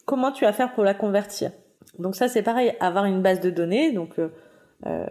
comment 0.05 0.31
tu 0.31 0.45
vas 0.45 0.53
faire 0.53 0.75
pour 0.75 0.83
la 0.83 0.93
convertir? 0.93 1.49
Donc 1.97 2.15
ça, 2.15 2.27
c'est 2.27 2.43
pareil, 2.43 2.73
avoir 2.79 3.05
une 3.05 3.23
base 3.23 3.39
de 3.39 3.49
données. 3.49 3.91
Donc 3.91 4.19
euh, 4.19 4.29
euh 4.85 5.07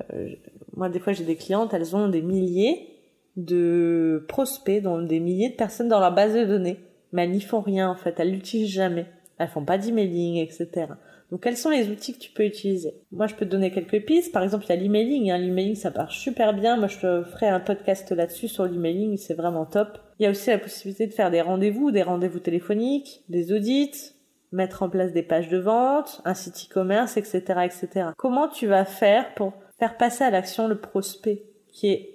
moi, 0.77 0.89
des 0.89 1.01
fois, 1.01 1.13
j'ai 1.15 1.25
des 1.25 1.37
clientes, 1.37 1.75
elles 1.75 1.97
ont 1.97 2.07
des 2.07 2.23
milliers 2.23 2.93
de 3.35 4.25
prospects, 4.29 4.81
donc 4.81 5.09
des 5.09 5.19
milliers 5.19 5.51
de 5.51 5.57
personnes 5.57 5.89
dans 5.89 5.99
leur 5.99 6.15
base 6.15 6.35
de 6.35 6.45
données, 6.45 6.79
mais 7.11 7.25
elles 7.25 7.33
n'y 7.33 7.41
font 7.41 7.61
rien 7.61 7.91
en 7.91 7.97
fait, 7.97 8.21
elles 8.21 8.31
l'utilisent 8.31 8.73
jamais, 8.73 9.07
elles 9.39 9.49
font 9.49 9.65
pas 9.65 9.79
d'emailing, 9.79 10.37
etc. 10.37 10.87
Donc 11.31 11.45
quels 11.45 11.57
sont 11.57 11.71
les 11.71 11.89
outils 11.89 12.13
que 12.13 12.19
tu 12.19 12.31
peux 12.31 12.45
utiliser? 12.45 12.95
Moi 13.11 13.27
je 13.27 13.35
peux 13.35 13.47
te 13.47 13.51
donner 13.51 13.71
quelques 13.71 14.05
pistes. 14.05 14.33
Par 14.33 14.43
exemple 14.43 14.67
il 14.67 14.69
y 14.69 14.73
a 14.73 14.77
l'emailing. 14.77 15.31
Hein. 15.31 15.39
L'emailing 15.39 15.75
ça 15.75 15.91
marche 15.91 16.21
super 16.21 16.53
bien. 16.53 16.77
Moi 16.77 16.89
je 16.89 16.99
te 16.99 17.23
ferai 17.25 17.49
un 17.49 17.61
podcast 17.61 18.13
là-dessus 18.13 18.49
sur 18.49 18.67
l'emailing. 18.67 19.17
C'est 19.17 19.35
vraiment 19.35 19.65
top. 19.65 19.99
Il 20.19 20.25
y 20.25 20.27
a 20.27 20.31
aussi 20.31 20.51
la 20.51 20.59
possibilité 20.59 21.07
de 21.07 21.13
faire 21.13 21.31
des 21.31 21.41
rendez-vous, 21.41 21.91
des 21.91 22.03
rendez-vous 22.03 22.39
téléphoniques, 22.39 23.25
des 23.31 23.53
audits, 23.53 24.13
mettre 24.53 24.83
en 24.83 24.91
place 24.91 25.13
des 25.13 25.23
pages 25.23 25.49
de 25.49 25.59
vente, 25.59 26.21
un 26.27 26.35
site 26.35 26.69
e-commerce, 26.69 27.17
etc., 27.17 27.41
etc. 27.65 28.09
Comment 28.19 28.49
tu 28.49 28.67
vas 28.67 28.85
faire 28.85 29.33
pour 29.35 29.55
faire 29.79 29.97
passer 29.97 30.25
à 30.25 30.31
l'action 30.31 30.69
le 30.69 30.79
prospect 30.79 31.45
qui 31.73 32.07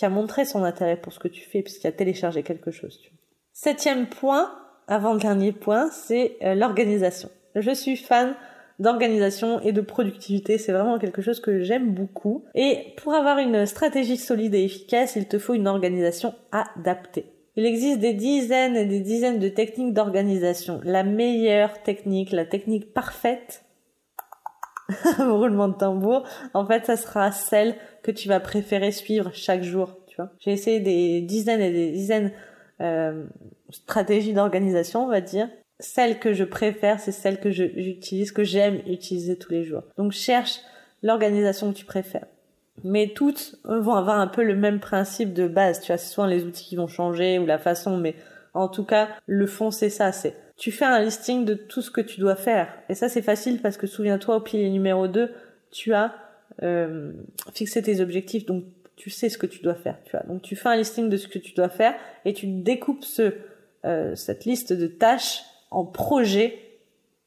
a 0.00 0.08
montré 0.08 0.44
son 0.44 0.62
intérêt 0.62 0.96
pour 0.96 1.12
ce 1.12 1.18
que 1.18 1.28
tu 1.28 1.42
fais 1.42 1.62
puisqu'il 1.62 1.88
a 1.88 1.92
téléchargé 1.92 2.42
quelque 2.42 2.70
chose. 2.70 3.00
Septième 3.52 4.08
point, 4.08 4.50
avant-dernier 4.90 5.52
point, 5.52 5.88
c'est 5.90 6.36
euh, 6.42 6.54
l'organisation. 6.54 7.30
Je 7.54 7.70
suis 7.70 7.96
fan 7.96 8.34
d'organisation 8.78 9.60
et 9.60 9.72
de 9.72 9.80
productivité. 9.80 10.58
C'est 10.58 10.72
vraiment 10.72 10.98
quelque 10.98 11.22
chose 11.22 11.40
que 11.40 11.62
j'aime 11.62 11.94
beaucoup. 11.94 12.44
Et 12.54 12.94
pour 12.96 13.14
avoir 13.14 13.38
une 13.38 13.66
stratégie 13.66 14.16
solide 14.16 14.54
et 14.54 14.64
efficace, 14.64 15.16
il 15.16 15.26
te 15.28 15.38
faut 15.38 15.54
une 15.54 15.68
organisation 15.68 16.34
adaptée. 16.50 17.26
Il 17.56 17.66
existe 17.66 18.00
des 18.00 18.14
dizaines 18.14 18.76
et 18.76 18.86
des 18.86 19.00
dizaines 19.00 19.38
de 19.38 19.48
techniques 19.48 19.92
d'organisation. 19.92 20.80
La 20.82 21.04
meilleure 21.04 21.82
technique, 21.82 22.32
la 22.32 22.46
technique 22.46 22.92
parfaite, 22.92 23.64
roulement 25.18 25.68
de 25.68 25.74
tambour, 25.74 26.24
en 26.54 26.66
fait, 26.66 26.86
ça 26.86 26.96
sera 26.96 27.32
celle 27.32 27.74
que 28.02 28.10
tu 28.10 28.28
vas 28.28 28.40
préférer 28.40 28.92
suivre 28.92 29.30
chaque 29.32 29.62
jour. 29.62 29.96
J'ai 30.38 30.52
essayé 30.52 30.80
des 30.80 31.20
dizaines 31.22 31.60
et 31.60 31.72
des 31.72 31.90
dizaines 31.90 32.32
euh, 32.80 33.24
stratégies 33.70 34.32
d'organisation, 34.32 35.04
on 35.04 35.08
va 35.08 35.20
dire, 35.20 35.48
celle 35.78 36.18
que 36.18 36.32
je 36.32 36.44
préfère, 36.44 37.00
c'est 37.00 37.12
celle 37.12 37.40
que 37.40 37.50
j'utilise, 37.50 38.32
que 38.32 38.44
j'aime 38.44 38.80
utiliser 38.86 39.36
tous 39.36 39.52
les 39.52 39.64
jours. 39.64 39.82
Donc 39.96 40.12
cherche 40.12 40.60
l'organisation 41.02 41.72
que 41.72 41.78
tu 41.78 41.84
préfères. 41.84 42.26
Mais 42.84 43.08
toutes 43.08 43.56
vont 43.64 43.94
avoir 43.94 44.18
un 44.20 44.26
peu 44.26 44.42
le 44.42 44.54
même 44.54 44.80
principe 44.80 45.32
de 45.32 45.48
base. 45.48 45.80
Tu 45.80 45.92
as 45.92 45.98
souvent 45.98 46.26
les 46.26 46.44
outils 46.44 46.64
qui 46.64 46.76
vont 46.76 46.86
changer 46.86 47.38
ou 47.38 47.46
la 47.46 47.58
façon, 47.58 47.96
mais 47.96 48.14
en 48.54 48.68
tout 48.68 48.84
cas, 48.84 49.08
le 49.26 49.46
fond 49.46 49.70
c'est 49.70 49.90
ça. 49.90 50.12
C'est 50.12 50.34
tu 50.56 50.72
fais 50.72 50.84
un 50.84 51.00
listing 51.00 51.46
de 51.46 51.54
tout 51.54 51.80
ce 51.80 51.90
que 51.90 52.00
tu 52.00 52.20
dois 52.20 52.36
faire. 52.36 52.72
Et 52.88 52.94
ça 52.94 53.08
c'est 53.08 53.22
facile 53.22 53.60
parce 53.60 53.76
que 53.76 53.86
souviens-toi 53.86 54.36
au 54.36 54.40
pilier 54.40 54.68
numéro 54.70 55.08
2, 55.08 55.30
tu 55.70 55.94
as 55.94 56.14
euh, 56.62 57.12
fixé 57.54 57.82
tes 57.82 58.00
objectifs, 58.00 58.44
donc 58.44 58.64
tu 58.96 59.08
sais 59.08 59.30
ce 59.30 59.38
que 59.38 59.46
tu 59.46 59.62
dois 59.62 59.74
faire. 59.74 59.96
Tu 60.04 60.10
vois. 60.10 60.22
Donc 60.24 60.42
tu 60.42 60.56
fais 60.56 60.68
un 60.68 60.76
listing 60.76 61.08
de 61.08 61.16
ce 61.16 61.28
que 61.28 61.38
tu 61.38 61.54
dois 61.54 61.70
faire 61.70 61.94
et 62.24 62.34
tu 62.34 62.46
découpes 62.46 63.04
ce 63.04 63.34
euh, 63.84 64.14
cette 64.14 64.44
liste 64.44 64.72
de 64.72 64.86
tâches 64.86 65.42
en 65.70 65.84
projet, 65.84 66.58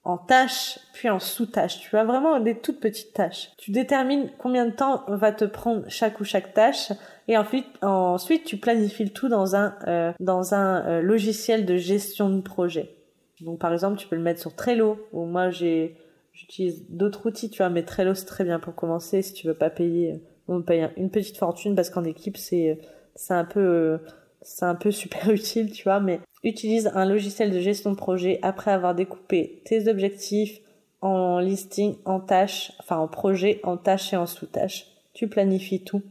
en 0.04 0.18
tâches, 0.18 0.80
puis 0.94 1.10
en 1.10 1.20
sous-tâches. 1.20 1.80
Tu 1.80 1.96
as 1.98 2.04
vraiment 2.04 2.40
des 2.40 2.56
toutes 2.56 2.80
petites 2.80 3.14
tâches. 3.14 3.52
Tu 3.58 3.72
détermines 3.72 4.30
combien 4.38 4.66
de 4.66 4.72
temps 4.72 5.04
va 5.08 5.32
te 5.32 5.46
prendre 5.46 5.84
chaque 5.88 6.20
ou 6.20 6.26
chaque 6.26 6.54
tâche 6.54 6.92
et 7.28 7.38
ensuite, 7.38 7.66
ensuite 7.82 8.44
tu 8.44 8.58
planifies 8.58 9.06
le 9.06 9.12
tout 9.12 9.30
dans 9.30 9.56
un, 9.56 9.76
euh, 9.88 10.12
dans 10.20 10.54
un 10.54 10.86
euh, 10.86 11.02
logiciel 11.02 11.66
de 11.66 11.78
gestion 11.78 12.30
de 12.30 12.42
projet. 12.42 12.96
Donc 13.40 13.60
par 13.60 13.72
exemple, 13.72 13.98
tu 13.98 14.08
peux 14.08 14.16
le 14.16 14.22
mettre 14.22 14.42
sur 14.42 14.56
Trello 14.56 15.08
ou 15.14 15.26
moi 15.26 15.50
j'ai 15.50 15.98
j'utilise 16.34 16.86
d'autres 16.90 17.28
outils, 17.28 17.50
tu 17.50 17.60
vois, 17.60 17.70
mais 17.70 17.84
Trello 17.84 18.14
c'est 18.14 18.26
très 18.26 18.44
bien 18.44 18.60
pour 18.60 18.76
commencer 18.76 19.22
si 19.22 19.34
tu 19.34 19.48
veux 19.48 19.54
pas 19.54 19.70
payer 19.70 20.22
on 20.48 20.62
paye 20.62 20.90
une 20.98 21.10
petite 21.10 21.38
fortune 21.38 21.76
parce 21.76 21.90
qu'en 21.90 22.04
équipe 22.04 22.38
c'est 22.38 22.80
c'est 23.16 23.34
un 23.34 23.46
peu 23.46 24.00
c'est 24.44 24.66
un 24.66 24.76
peu 24.76 24.92
super 24.92 25.30
utile, 25.32 25.72
tu 25.72 25.84
vois, 25.84 26.00
mais 26.00 26.20
utilise 26.44 26.92
un 26.94 27.06
logiciel 27.06 27.52
de 27.52 27.60
gestion 27.60 27.92
de 27.92 27.96
projet 27.96 28.40
après 28.42 28.72
avoir 28.72 28.96
découpé 28.96 29.62
tes 29.66 29.88
objectifs 29.88 30.60
en 31.02 31.40
listing, 31.40 31.96
en 32.06 32.20
tâches, 32.20 32.72
enfin 32.80 32.98
en 32.98 33.08
projet, 33.08 33.60
en 33.64 33.78
tâches 33.78 34.14
et 34.14 34.18
en 34.18 34.26
sous-tâches. 34.26 34.88
Tu 35.14 35.28
planifies 35.28 35.84
tout. 35.84 36.02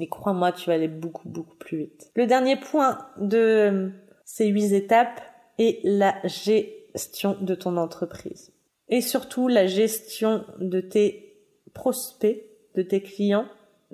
Et 0.00 0.08
crois-moi, 0.08 0.52
tu 0.52 0.68
vas 0.68 0.74
aller 0.74 0.88
beaucoup, 0.88 1.28
beaucoup 1.28 1.56
plus 1.56 1.78
vite. 1.78 2.10
Le 2.14 2.26
dernier 2.26 2.56
point 2.56 2.98
de 3.18 3.92
ces 4.24 4.46
huit 4.46 4.72
étapes 4.72 5.20
est 5.58 5.80
la 5.84 6.16
gestion 6.24 7.36
de 7.40 7.54
ton 7.54 7.76
entreprise. 7.76 8.52
Et 8.88 9.00
surtout 9.00 9.48
la 9.48 9.66
gestion 9.66 10.44
de 10.60 10.80
tes 10.80 11.42
prospects, 11.72 12.42
de 12.74 12.82
tes 12.82 13.02
clients 13.02 13.46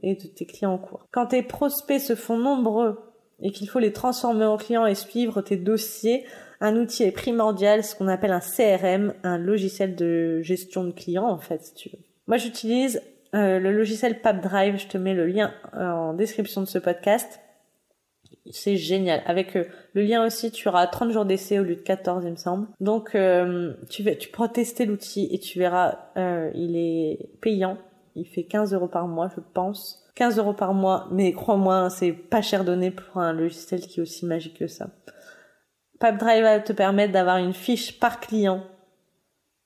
et 0.03 0.15
de 0.15 0.27
tes 0.27 0.47
clients 0.47 0.75
en 0.75 0.79
cours. 0.79 1.07
Quand 1.13 1.27
tes 1.27 1.43
prospects 1.43 2.01
se 2.01 2.15
font 2.15 2.39
nombreux 2.39 3.12
et 3.43 3.51
qu'il 3.51 3.69
faut 3.69 3.79
les 3.79 3.93
transformer 3.93 4.45
en 4.45 4.57
clients 4.57 4.87
et 4.87 4.95
suivre 4.95 5.43
tes 5.43 5.57
dossiers, 5.57 6.25
un 6.61 6.77
outil 6.77 7.03
est 7.03 7.13
primordial, 7.13 7.83
ce 7.83 7.95
qu'on 7.95 8.09
appelle 8.09 8.33
un 8.33 8.41
CRM, 8.41 9.15
un 9.25 9.39
logiciel 9.39 9.97
de 9.97 10.41
gestion 10.43 10.85
de 10.85 10.93
clients 10.93 11.29
en 11.29 11.39
fait, 11.39 11.63
si 11.63 11.75
tu 11.75 11.89
veux. 11.91 11.99
Moi 12.27 12.37
j'utilise 12.37 13.03
euh, 13.35 13.59
le 13.59 13.73
logiciel 13.73 14.21
PapDrive, 14.21 14.79
je 14.79 14.89
te 14.89 14.99
mets 14.99 15.15
le 15.15 15.27
lien 15.27 15.55
euh, 15.75 15.91
en 15.91 16.13
description 16.15 16.61
de 16.61 16.67
ce 16.67 16.79
podcast. 16.79 17.41
C'est 18.51 18.77
génial. 18.77 19.23
Avec 19.25 19.57
euh, 19.57 19.65
le 19.95 20.03
lien 20.03 20.27
aussi, 20.27 20.51
tu 20.51 20.69
auras 20.69 20.87
30 20.87 21.13
jours 21.13 21.25
d'essai 21.25 21.59
au 21.59 21.63
lieu 21.63 21.77
de 21.77 21.81
14, 21.81 22.25
il 22.27 22.33
me 22.33 22.37
semble. 22.37 22.67
Donc, 22.81 23.17
tu, 23.89 24.03
vas, 24.03 24.15
tu 24.17 24.29
pourras 24.29 24.49
tester 24.49 24.85
l'outil 24.85 25.29
et 25.33 25.39
tu 25.39 25.59
verras, 25.59 25.99
il 26.55 26.77
est 26.77 27.31
payant. 27.41 27.79
Il 28.15 28.27
fait 28.27 28.45
15 28.45 28.75
euros 28.75 28.89
par 28.89 29.09
mois, 29.09 29.31
je 29.35 29.41
pense. 29.55 30.02
15 30.15 30.39
euros 30.39 30.53
par 30.53 30.75
mois, 30.75 31.09
mais 31.11 31.33
crois-moi, 31.33 31.91
c'est 31.91 32.13
pas 32.13 32.43
cher 32.43 32.65
donné 32.65 32.91
pour 32.91 33.19
un 33.19 33.33
logiciel 33.33 33.81
qui 33.81 34.01
est 34.01 34.03
aussi 34.03 34.27
magique 34.27 34.59
que 34.59 34.67
ça. 34.67 34.91
PipeDrive 36.01 36.43
va 36.43 36.61
te 36.61 36.73
permettre 36.73 37.13
d'avoir 37.13 37.39
une 37.39 37.55
fiche 37.55 37.99
par 37.99 38.21
client 38.21 38.65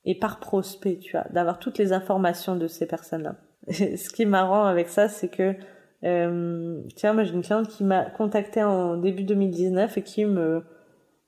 et 0.05 0.19
par 0.19 0.39
prospect, 0.39 0.99
tu 0.99 1.13
vois, 1.13 1.27
d'avoir 1.31 1.59
toutes 1.59 1.79
les 1.79 1.93
informations 1.93 2.57
de 2.57 2.69
ces 2.69 2.87
personnes-là. 2.87 3.37
Ce 3.73 4.11
qui 4.11 4.23
est 4.23 4.27
marrant 4.27 4.65
avec 4.65 4.89
ça, 4.89 5.09
c'est 5.09 5.29
que 5.29 5.57
Euh, 6.05 6.83
tiens, 6.95 7.15
moi 7.15 7.25
j'ai 7.25 7.33
une 7.33 7.43
cliente 7.43 7.69
qui 7.69 7.83
m'a 7.83 8.05
contacté 8.05 8.63
en 8.63 8.97
début 8.97 9.25
2019 9.25 9.97
et 9.97 10.03
qui 10.03 10.25
me 10.25 10.63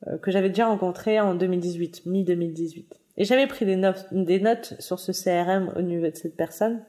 euh, 0.06 0.18
que 0.18 0.30
j'avais 0.30 0.50
déjà 0.50 0.66
rencontré 0.66 1.18
en 1.20 1.34
2018, 1.34 2.06
mi 2.06 2.22
2018. 2.22 3.00
Et 3.16 3.24
j'avais 3.24 3.46
pris 3.46 3.64
des 3.64 3.80
des 4.12 4.40
notes 4.40 4.74
sur 4.78 5.00
ce 5.00 5.12
CRM 5.12 5.72
au 5.76 5.82
niveau 5.82 6.06
de 6.06 6.14
cette 6.14 6.36
personne. 6.36 6.84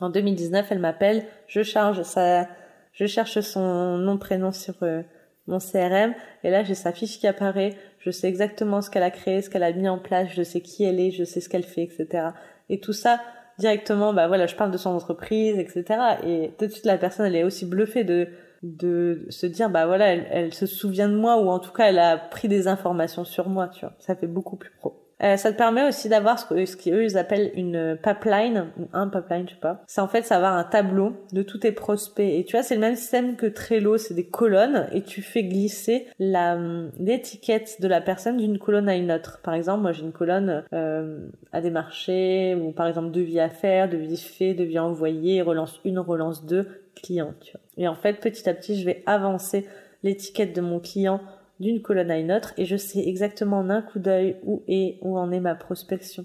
En 0.00 0.10
2019, 0.10 0.66
elle 0.70 0.78
m'appelle, 0.78 1.24
je 1.46 1.62
charge 1.62 2.02
sa, 2.02 2.48
je 2.92 3.06
cherche 3.06 3.40
son 3.40 3.98
nom 3.98 4.18
prénom 4.18 4.50
sur 4.50 4.74
euh, 4.82 5.02
mon 5.46 5.58
CRM 5.58 6.14
et 6.42 6.50
là 6.50 6.64
j'ai 6.64 6.74
sa 6.74 6.92
fiche 6.92 7.18
qui 7.18 7.26
apparaît. 7.26 7.74
Je 7.98 8.10
sais 8.10 8.28
exactement 8.28 8.82
ce 8.82 8.90
qu'elle 8.90 9.02
a 9.02 9.10
créé, 9.10 9.40
ce 9.40 9.50
qu'elle 9.50 9.62
a 9.62 9.72
mis 9.72 9.88
en 9.88 9.98
place, 9.98 10.28
je 10.34 10.42
sais 10.42 10.60
qui 10.60 10.84
elle 10.84 11.00
est, 11.00 11.10
je 11.10 11.24
sais 11.24 11.40
ce 11.40 11.48
qu'elle 11.48 11.64
fait, 11.64 11.82
etc. 11.82 12.28
Et 12.68 12.80
tout 12.80 12.92
ça 12.92 13.20
directement, 13.58 14.12
bah 14.12 14.26
voilà, 14.26 14.46
je 14.46 14.56
parle 14.56 14.72
de 14.72 14.76
son 14.76 14.90
entreprise, 14.90 15.58
etc. 15.58 15.84
Et 16.26 16.50
tout 16.58 16.66
de 16.66 16.70
suite 16.72 16.86
la 16.86 16.98
personne 16.98 17.26
elle 17.26 17.36
est 17.36 17.44
aussi 17.44 17.66
bluffée 17.66 18.04
de 18.04 18.28
de 18.64 19.26
se 19.28 19.46
dire 19.46 19.68
bah 19.68 19.86
voilà 19.86 20.06
elle, 20.14 20.26
elle 20.30 20.54
se 20.54 20.66
souvient 20.66 21.08
de 21.08 21.14
moi 21.16 21.36
ou 21.36 21.50
en 21.50 21.58
tout 21.58 21.70
cas 21.70 21.88
elle 21.90 21.98
a 21.98 22.16
pris 22.16 22.48
des 22.48 22.66
informations 22.66 23.24
sur 23.24 23.50
moi 23.50 23.68
tu 23.68 23.80
vois 23.80 23.94
ça 23.98 24.16
fait 24.16 24.26
beaucoup 24.26 24.56
plus 24.56 24.70
pro 24.70 25.03
euh, 25.22 25.36
ça 25.36 25.52
te 25.52 25.56
permet 25.56 25.86
aussi 25.86 26.08
d'avoir 26.08 26.38
ce 26.38 26.46
que 26.46 26.64
ce 26.66 26.76
qu'eux 26.76 27.04
ils 27.04 27.16
appellent 27.16 27.52
une 27.54 27.98
pipeline 28.02 28.66
ou 28.78 28.88
un 28.92 29.08
pipeline, 29.08 29.46
je 29.48 29.54
sais 29.54 29.60
pas. 29.60 29.82
C'est 29.86 30.00
en 30.00 30.08
fait 30.08 30.22
ça 30.22 30.36
avoir 30.36 30.54
un 30.54 30.64
tableau 30.64 31.14
de 31.32 31.42
tous 31.42 31.58
tes 31.58 31.72
prospects 31.72 32.26
et 32.26 32.44
tu 32.44 32.56
vois 32.56 32.62
c'est 32.62 32.74
le 32.74 32.80
même 32.80 32.96
système 32.96 33.36
que 33.36 33.46
Trello, 33.46 33.96
c'est 33.96 34.14
des 34.14 34.26
colonnes 34.26 34.88
et 34.92 35.02
tu 35.02 35.22
fais 35.22 35.44
glisser 35.44 36.06
la 36.18 36.58
l'étiquette 36.98 37.80
de 37.80 37.88
la 37.88 38.00
personne 38.00 38.36
d'une 38.36 38.58
colonne 38.58 38.88
à 38.88 38.96
une 38.96 39.12
autre. 39.12 39.40
Par 39.42 39.54
exemple, 39.54 39.82
moi 39.82 39.92
j'ai 39.92 40.02
une 40.02 40.12
colonne 40.12 40.64
euh, 40.72 41.26
à 41.52 41.60
des 41.60 41.70
marchés 41.70 42.54
ou 42.54 42.72
par 42.72 42.86
exemple 42.86 43.10
devis 43.10 43.40
à 43.40 43.48
faire, 43.48 43.88
devis 43.88 44.16
fait, 44.16 44.54
devis 44.54 44.78
envoyé, 44.78 45.42
relance 45.42 45.80
1, 45.86 46.00
relance 46.00 46.44
2, 46.44 46.66
client, 46.94 47.34
tu 47.40 47.52
vois. 47.52 47.60
Et 47.76 47.88
en 47.88 47.94
fait, 47.94 48.14
petit 48.14 48.48
à 48.48 48.54
petit, 48.54 48.78
je 48.78 48.84
vais 48.84 49.02
avancer 49.06 49.66
l'étiquette 50.02 50.54
de 50.54 50.60
mon 50.60 50.80
client 50.80 51.20
d'une 51.60 51.82
colonne 51.82 52.10
à 52.10 52.18
une 52.18 52.32
autre 52.32 52.52
et 52.56 52.64
je 52.64 52.76
sais 52.76 53.06
exactement 53.06 53.58
en 53.58 53.70
un 53.70 53.82
coup 53.82 53.98
d'œil 53.98 54.36
où 54.42 54.62
est 54.68 54.98
où 55.02 55.18
en 55.18 55.30
est 55.32 55.40
ma 55.40 55.54
prospection. 55.54 56.24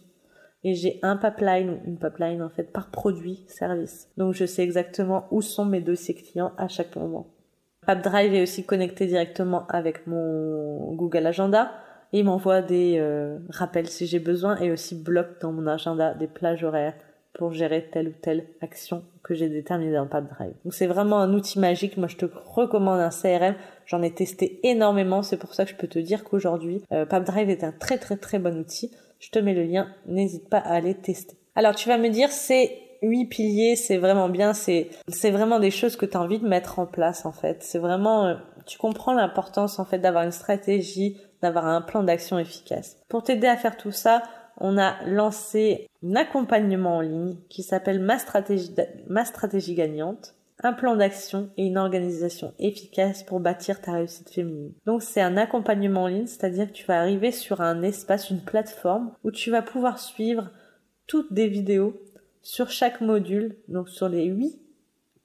Et 0.64 0.74
j'ai 0.76 1.00
un 1.04 1.16
pipeline 1.16 1.80
une 1.86 1.98
pipeline 1.98 2.42
en 2.42 2.50
fait 2.50 2.72
par 2.72 2.92
produit 2.92 3.44
service. 3.48 4.10
Donc 4.18 4.34
je 4.34 4.46
sais 4.46 4.64
exactement 4.64 5.28
où 5.32 5.42
sont 5.42 5.66
mes 5.66 5.82
dossiers 5.82 6.16
clients 6.16 6.52
à 6.58 6.68
chaque 6.68 6.96
moment. 6.96 7.28
PapDrive 7.86 8.34
est 8.34 8.44
aussi 8.44 8.66
connecté 8.66 9.08
directement 9.08 9.66
avec 9.68 10.06
mon 10.06 10.94
Google 10.94 11.26
Agenda 11.26 11.72
et 12.12 12.20
il 12.20 12.26
m'envoie 12.26 12.62
des 12.62 12.98
euh, 13.00 13.38
rappels 13.50 13.88
si 13.88 14.06
j'ai 14.06 14.20
besoin 14.20 14.58
et 14.58 14.72
aussi 14.72 14.96
bloque 14.96 15.40
dans 15.42 15.52
mon 15.52 15.66
agenda 15.68 16.14
des 16.14 16.28
plages 16.28 16.64
horaires 16.64 16.96
pour 17.34 17.54
gérer 17.54 17.90
telle 17.92 18.10
ou 18.10 18.14
telle 18.22 18.48
action 18.62 19.04
que 19.24 19.34
j'ai 19.34 19.50
déterminée 19.50 19.94
dans 19.94 20.08
PapDrive. 20.08 20.54
Donc 20.64 20.74
c'est 20.74 20.88
vraiment 20.88 21.20
un 21.20 21.34
outil 21.34 21.60
magique. 21.60 21.98
Moi, 21.98 22.08
je 22.08 22.18
te 22.18 22.26
recommande 22.26 23.00
un 23.00 23.10
CRM. 23.10 23.56
J'en 23.86 24.02
ai 24.02 24.14
testé 24.14 24.60
énormément. 24.64 25.24
C'est 25.24 25.38
pour 25.38 25.54
ça 25.54 25.66
que 25.66 25.72
je 25.72 25.76
peux 25.76 25.88
te 25.88 26.00
dire 26.00 26.24
qu'aujourd'hui, 26.24 26.84
euh, 26.92 27.06
PapDrive 27.06 27.50
est 27.50 27.64
un 27.64 27.72
très 27.72 27.98
très 27.98 28.18
très 28.18 28.40
bon 28.40 28.58
outil. 28.58 28.92
Je 29.20 29.30
te 29.30 29.40
mets 29.40 29.54
le 29.54 29.64
lien. 29.64 29.88
N'hésite 30.08 30.50
pas 30.50 30.58
à 30.58 30.74
aller 30.74 30.96
tester. 30.96 31.38
Alors 31.56 31.76
tu 31.76 31.88
vas 31.90 31.98
me 31.98 32.10
dire, 32.10 32.32
c'est 32.32 32.78
huit 33.02 33.26
piliers, 33.28 33.76
c'est 33.76 33.98
vraiment 33.98 34.30
bien. 34.30 34.54
C'est 34.54 34.90
c'est 35.08 35.32
vraiment 35.32 35.60
des 35.60 35.72
choses 35.72 35.96
que 35.96 36.06
tu 36.06 36.18
as 36.18 36.22
envie 36.22 36.40
de 36.40 36.48
mettre 36.48 36.80
en 36.80 36.86
place 36.86 37.26
en 37.26 37.32
fait. 37.32 37.64
C'est 37.64 37.80
vraiment, 37.80 38.26
euh, 38.26 38.36
tu 38.66 38.78
comprends 38.78 39.14
l'importance 39.14 39.80
en 39.80 39.86
fait 39.86 40.00
d'avoir 40.00 40.24
une 40.24 40.32
stratégie, 40.32 41.18
d'avoir 41.42 41.68
un 41.68 41.82
plan 41.82 42.04
d'action 42.04 42.40
efficace. 42.40 42.98
Pour 43.08 43.24
t'aider 43.24 43.48
à 43.48 43.58
faire 43.58 43.78
tout 43.78 43.92
ça, 43.92 44.24
on 44.60 44.78
a 44.78 45.04
lancé 45.06 45.88
un 46.04 46.16
accompagnement 46.16 46.98
en 46.98 47.02
ligne 47.02 47.36
qui 47.50 47.64
s'appelle 47.64 48.00
ma 48.00 48.18
stratégie, 48.20 49.74
gagnante, 49.74 50.36
un 50.62 50.74
plan 50.74 50.96
d'action 50.96 51.50
et 51.58 51.66
une 51.66 51.78
organisation 51.78 52.54
efficace 52.60 53.24
pour 53.24 53.40
bâtir 53.40 53.82
ta 53.82 53.94
réussite 53.94 54.30
féminine. 54.30 54.74
Donc 54.86 55.04
c'est 55.04 55.22
un 55.22 55.38
accompagnement 55.38 56.04
en 56.04 56.08
ligne, 56.08 56.28
c'est-à-dire 56.28 56.68
que 56.68 56.74
tu 56.74 56.86
vas 56.86 57.00
arriver 57.00 57.32
sur 57.32 57.62
un 57.62 57.82
espace, 57.82 58.30
une 58.30 58.42
plateforme 58.42 59.12
où 59.24 59.32
tu 59.32 59.52
vas 59.52 59.62
pouvoir 59.62 60.00
suivre 60.00 60.50
toutes 61.08 61.32
des 61.34 61.48
vidéos 61.48 62.02
sur 62.42 62.70
chaque 62.70 63.02
module, 63.02 63.56
donc 63.68 63.90
sur 63.90 64.10
les 64.10 64.26
huit 64.26 64.60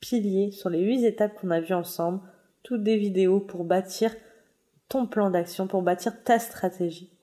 piliers, 0.00 0.50
sur 0.52 0.70
les 0.70 0.82
huit 0.82 1.04
étapes 1.04 1.34
qu'on 1.34 1.50
a 1.50 1.60
vues 1.60 1.74
ensemble, 1.74 2.20
toutes 2.62 2.82
des 2.82 2.96
vidéos 2.96 3.40
pour 3.40 3.64
bâtir 3.64 4.14
ton 4.88 5.06
plan 5.06 5.30
d'action, 5.30 5.66
pour 5.66 5.82
bâtir 5.82 6.22
ta 6.22 6.38
stratégie. 6.38 7.13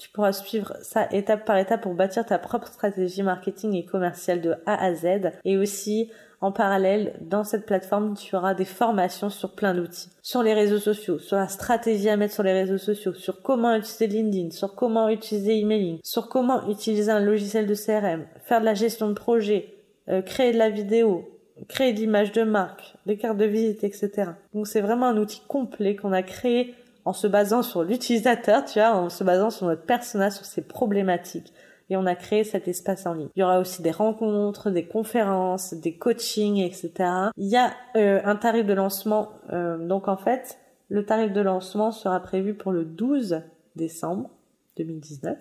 Tu 0.00 0.08
pourras 0.08 0.32
suivre 0.32 0.74
ça 0.80 1.08
étape 1.12 1.44
par 1.44 1.58
étape 1.58 1.82
pour 1.82 1.92
bâtir 1.92 2.24
ta 2.24 2.38
propre 2.38 2.68
stratégie 2.68 3.22
marketing 3.22 3.74
et 3.74 3.84
commerciale 3.84 4.40
de 4.40 4.54
A 4.64 4.82
à 4.82 4.94
Z. 4.94 5.32
Et 5.44 5.58
aussi, 5.58 6.10
en 6.40 6.52
parallèle, 6.52 7.16
dans 7.20 7.44
cette 7.44 7.66
plateforme, 7.66 8.16
tu 8.16 8.34
auras 8.34 8.54
des 8.54 8.64
formations 8.64 9.28
sur 9.28 9.54
plein 9.54 9.74
d'outils. 9.74 10.08
Sur 10.22 10.42
les 10.42 10.54
réseaux 10.54 10.78
sociaux, 10.78 11.18
sur 11.18 11.36
la 11.36 11.48
stratégie 11.48 12.08
à 12.08 12.16
mettre 12.16 12.32
sur 12.32 12.42
les 12.42 12.54
réseaux 12.54 12.78
sociaux, 12.78 13.12
sur 13.12 13.42
comment 13.42 13.76
utiliser 13.76 14.06
LinkedIn, 14.06 14.50
sur 14.52 14.74
comment 14.74 15.10
utiliser 15.10 15.58
emailing, 15.58 15.98
sur 16.02 16.30
comment 16.30 16.66
utiliser 16.70 17.10
un 17.10 17.20
logiciel 17.20 17.66
de 17.66 17.74
CRM, 17.74 18.24
faire 18.44 18.60
de 18.60 18.64
la 18.64 18.72
gestion 18.72 19.08
de 19.08 19.14
projet, 19.14 19.74
euh, 20.08 20.22
créer 20.22 20.54
de 20.54 20.58
la 20.58 20.70
vidéo, 20.70 21.28
créer 21.68 21.92
de 21.92 21.98
l'image 21.98 22.32
de 22.32 22.42
marque, 22.42 22.94
des 23.04 23.18
cartes 23.18 23.36
de 23.36 23.44
visite, 23.44 23.84
etc. 23.84 24.30
Donc 24.54 24.66
c'est 24.66 24.80
vraiment 24.80 25.08
un 25.08 25.18
outil 25.18 25.42
complet 25.46 25.94
qu'on 25.94 26.12
a 26.12 26.22
créé 26.22 26.74
en 27.10 27.12
se 27.12 27.26
basant 27.26 27.64
sur 27.64 27.82
l'utilisateur, 27.82 28.64
tu 28.64 28.78
vois, 28.78 28.92
en 28.92 29.10
se 29.10 29.24
basant 29.24 29.50
sur 29.50 29.66
notre 29.66 29.82
personnage, 29.82 30.34
sur 30.34 30.44
ses 30.44 30.62
problématiques. 30.62 31.52
Et 31.88 31.96
on 31.96 32.06
a 32.06 32.14
créé 32.14 32.44
cet 32.44 32.68
espace 32.68 33.04
en 33.04 33.14
ligne. 33.14 33.28
Il 33.34 33.40
y 33.40 33.42
aura 33.42 33.58
aussi 33.58 33.82
des 33.82 33.90
rencontres, 33.90 34.70
des 34.70 34.86
conférences, 34.86 35.74
des 35.74 35.96
coachings, 35.96 36.58
etc. 36.58 36.92
Il 37.36 37.48
y 37.48 37.56
a 37.56 37.72
euh, 37.96 38.20
un 38.24 38.36
tarif 38.36 38.64
de 38.64 38.74
lancement. 38.74 39.30
Euh, 39.52 39.76
donc 39.76 40.06
en 40.06 40.16
fait, 40.16 40.56
le 40.88 41.04
tarif 41.04 41.32
de 41.32 41.40
lancement 41.40 41.90
sera 41.90 42.20
prévu 42.20 42.54
pour 42.54 42.70
le 42.70 42.84
12 42.84 43.42
décembre 43.74 44.30
2019. 44.76 45.36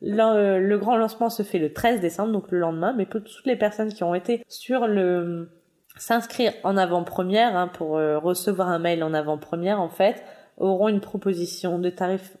le, 0.00 0.20
euh, 0.20 0.60
le, 0.60 0.78
grand 0.78 0.96
lancement 0.96 1.28
se 1.28 1.42
fait 1.42 1.58
le 1.58 1.72
13 1.72 2.00
décembre, 2.00 2.30
donc 2.30 2.52
le 2.52 2.60
lendemain. 2.60 2.94
Mais 2.96 3.06
pour 3.06 3.20
toutes 3.20 3.46
les 3.46 3.56
personnes 3.56 3.92
qui 3.92 4.04
ont 4.04 4.14
été 4.14 4.44
sur 4.46 4.86
le 4.86 5.50
s'inscrire 5.96 6.52
en 6.62 6.76
avant-première 6.76 7.56
hein, 7.56 7.66
pour 7.66 7.92
recevoir 7.92 8.68
un 8.68 8.78
mail 8.78 9.02
en 9.02 9.14
avant-première 9.14 9.80
en 9.80 9.88
fait 9.88 10.22
auront 10.56 10.88
une 10.88 11.00
proposition 11.00 11.78
de 11.78 11.90
tarif 11.90 12.36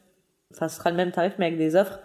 enfin 0.52 0.68
ce 0.68 0.76
sera 0.76 0.90
le 0.90 0.96
même 0.96 1.12
tarif 1.12 1.34
mais 1.38 1.46
avec 1.46 1.58
des 1.58 1.76
offres 1.76 2.00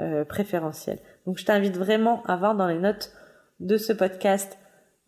euh, 0.00 0.24
préférentielles 0.24 0.98
donc 1.26 1.38
je 1.38 1.44
t'invite 1.44 1.76
vraiment 1.76 2.22
à 2.24 2.36
voir 2.36 2.54
dans 2.54 2.68
les 2.68 2.78
notes 2.78 3.12
de 3.60 3.76
ce 3.76 3.92
podcast 3.92 4.58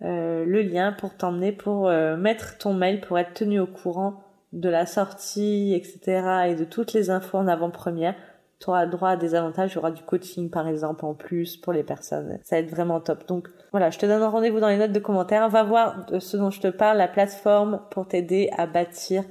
euh, 0.03 0.45
le 0.45 0.63
lien 0.63 0.93
pour 0.93 1.17
t'emmener 1.17 1.53
pour 1.53 1.91
mettre 2.17 2.59
ton 2.59 2.73
mail 2.73 3.01
pour 3.01 3.19
être 3.19 3.35
tenu 3.35 3.61
au 3.61 3.67
courant 3.67 4.25
de 4.53 4.69
la 4.69 4.87
sortie 4.87 5.75
etc 5.75 6.49
et 6.49 6.55
de 6.55 6.65
toutes 6.65 6.93
les 6.93 7.11
infos 7.11 7.39
en 7.39 7.49
avant-première 7.49 8.15
tu 8.61 8.71
auras 8.71 8.87
droit 8.87 9.11
à 9.11 9.17
des 9.17 9.35
avantages, 9.35 9.73
il 9.73 9.75
y 9.77 9.79
aura 9.79 9.91
du 9.93 10.03
coaching 10.03 10.51
par 10.51 10.67
exemple 10.67 11.05
en 11.05 11.15
plus 11.15 11.57
pour 11.57 11.73
les 11.73 11.85
personnes. 11.85 12.39
Ça 12.43 12.57
va 12.57 12.61
être 12.61 12.71
vraiment 12.71 13.01
top. 13.01 13.27
Donc 13.29 13.49
voilà, 13.71 13.91
je 13.91 13.99
te 13.99 14.07
donne 14.07 14.23
rendez-vous 14.23 14.59
dans 14.59 14.69
les 14.69 14.79
notes 14.79 14.93
de 14.93 14.99
commentaires. 14.99 15.49
Va 15.49 15.63
voir 15.63 16.07
ce 16.19 16.37
dont 16.37 16.51
je 16.51 16.61
te 16.61 16.69
parle, 16.69 16.99
la 16.99 17.09
plateforme 17.09 17.81
pour 17.91 18.09
t'aider 18.09 18.51
à 18.57 18.67
bâtir 18.67 19.23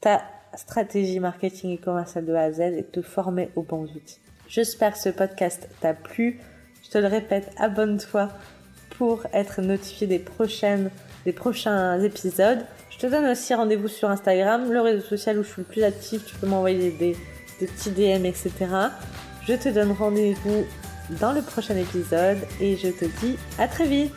ta 0.00 0.22
stratégie 0.56 1.20
marketing 1.20 1.70
et 1.70 1.78
commerciale 1.78 2.26
de 2.26 2.34
A 2.34 2.42
à 2.42 2.52
Z 2.52 2.60
et 2.60 2.84
te 2.84 3.02
former 3.02 3.50
aux 3.56 3.62
bons 3.62 3.84
outils. 3.84 4.18
J'espère 4.48 4.94
que 4.94 4.98
ce 4.98 5.08
podcast 5.08 5.68
t'a 5.80 5.94
plu. 5.94 6.40
Je 6.84 6.90
te 6.90 6.98
le 6.98 7.06
répète, 7.06 7.50
abonne-toi 7.56 8.28
pour 8.98 9.24
être 9.32 9.62
notifié 9.62 10.06
des 10.06 10.18
prochaines, 10.18 10.90
des 11.24 11.32
prochains 11.32 12.00
épisodes. 12.02 12.64
Je 12.90 12.98
te 12.98 13.06
donne 13.06 13.26
aussi 13.26 13.54
rendez-vous 13.54 13.88
sur 13.88 14.10
Instagram, 14.10 14.70
le 14.70 14.80
réseau 14.80 15.02
social 15.02 15.38
où 15.38 15.42
je 15.42 15.48
suis 15.48 15.62
le 15.62 15.68
plus 15.68 15.84
active. 15.84 16.22
Tu 16.24 16.34
peux 16.36 16.46
m'envoyer 16.46 16.90
des 16.90 17.16
de 17.60 17.66
petits 17.66 17.90
DM, 17.90 18.24
etc. 18.24 18.52
Je 19.46 19.54
te 19.54 19.68
donne 19.68 19.92
rendez-vous 19.92 20.64
dans 21.20 21.32
le 21.32 21.42
prochain 21.42 21.76
épisode 21.76 22.38
et 22.60 22.76
je 22.76 22.88
te 22.88 23.04
dis 23.20 23.36
à 23.58 23.68
très 23.68 23.86
vite 23.86 24.14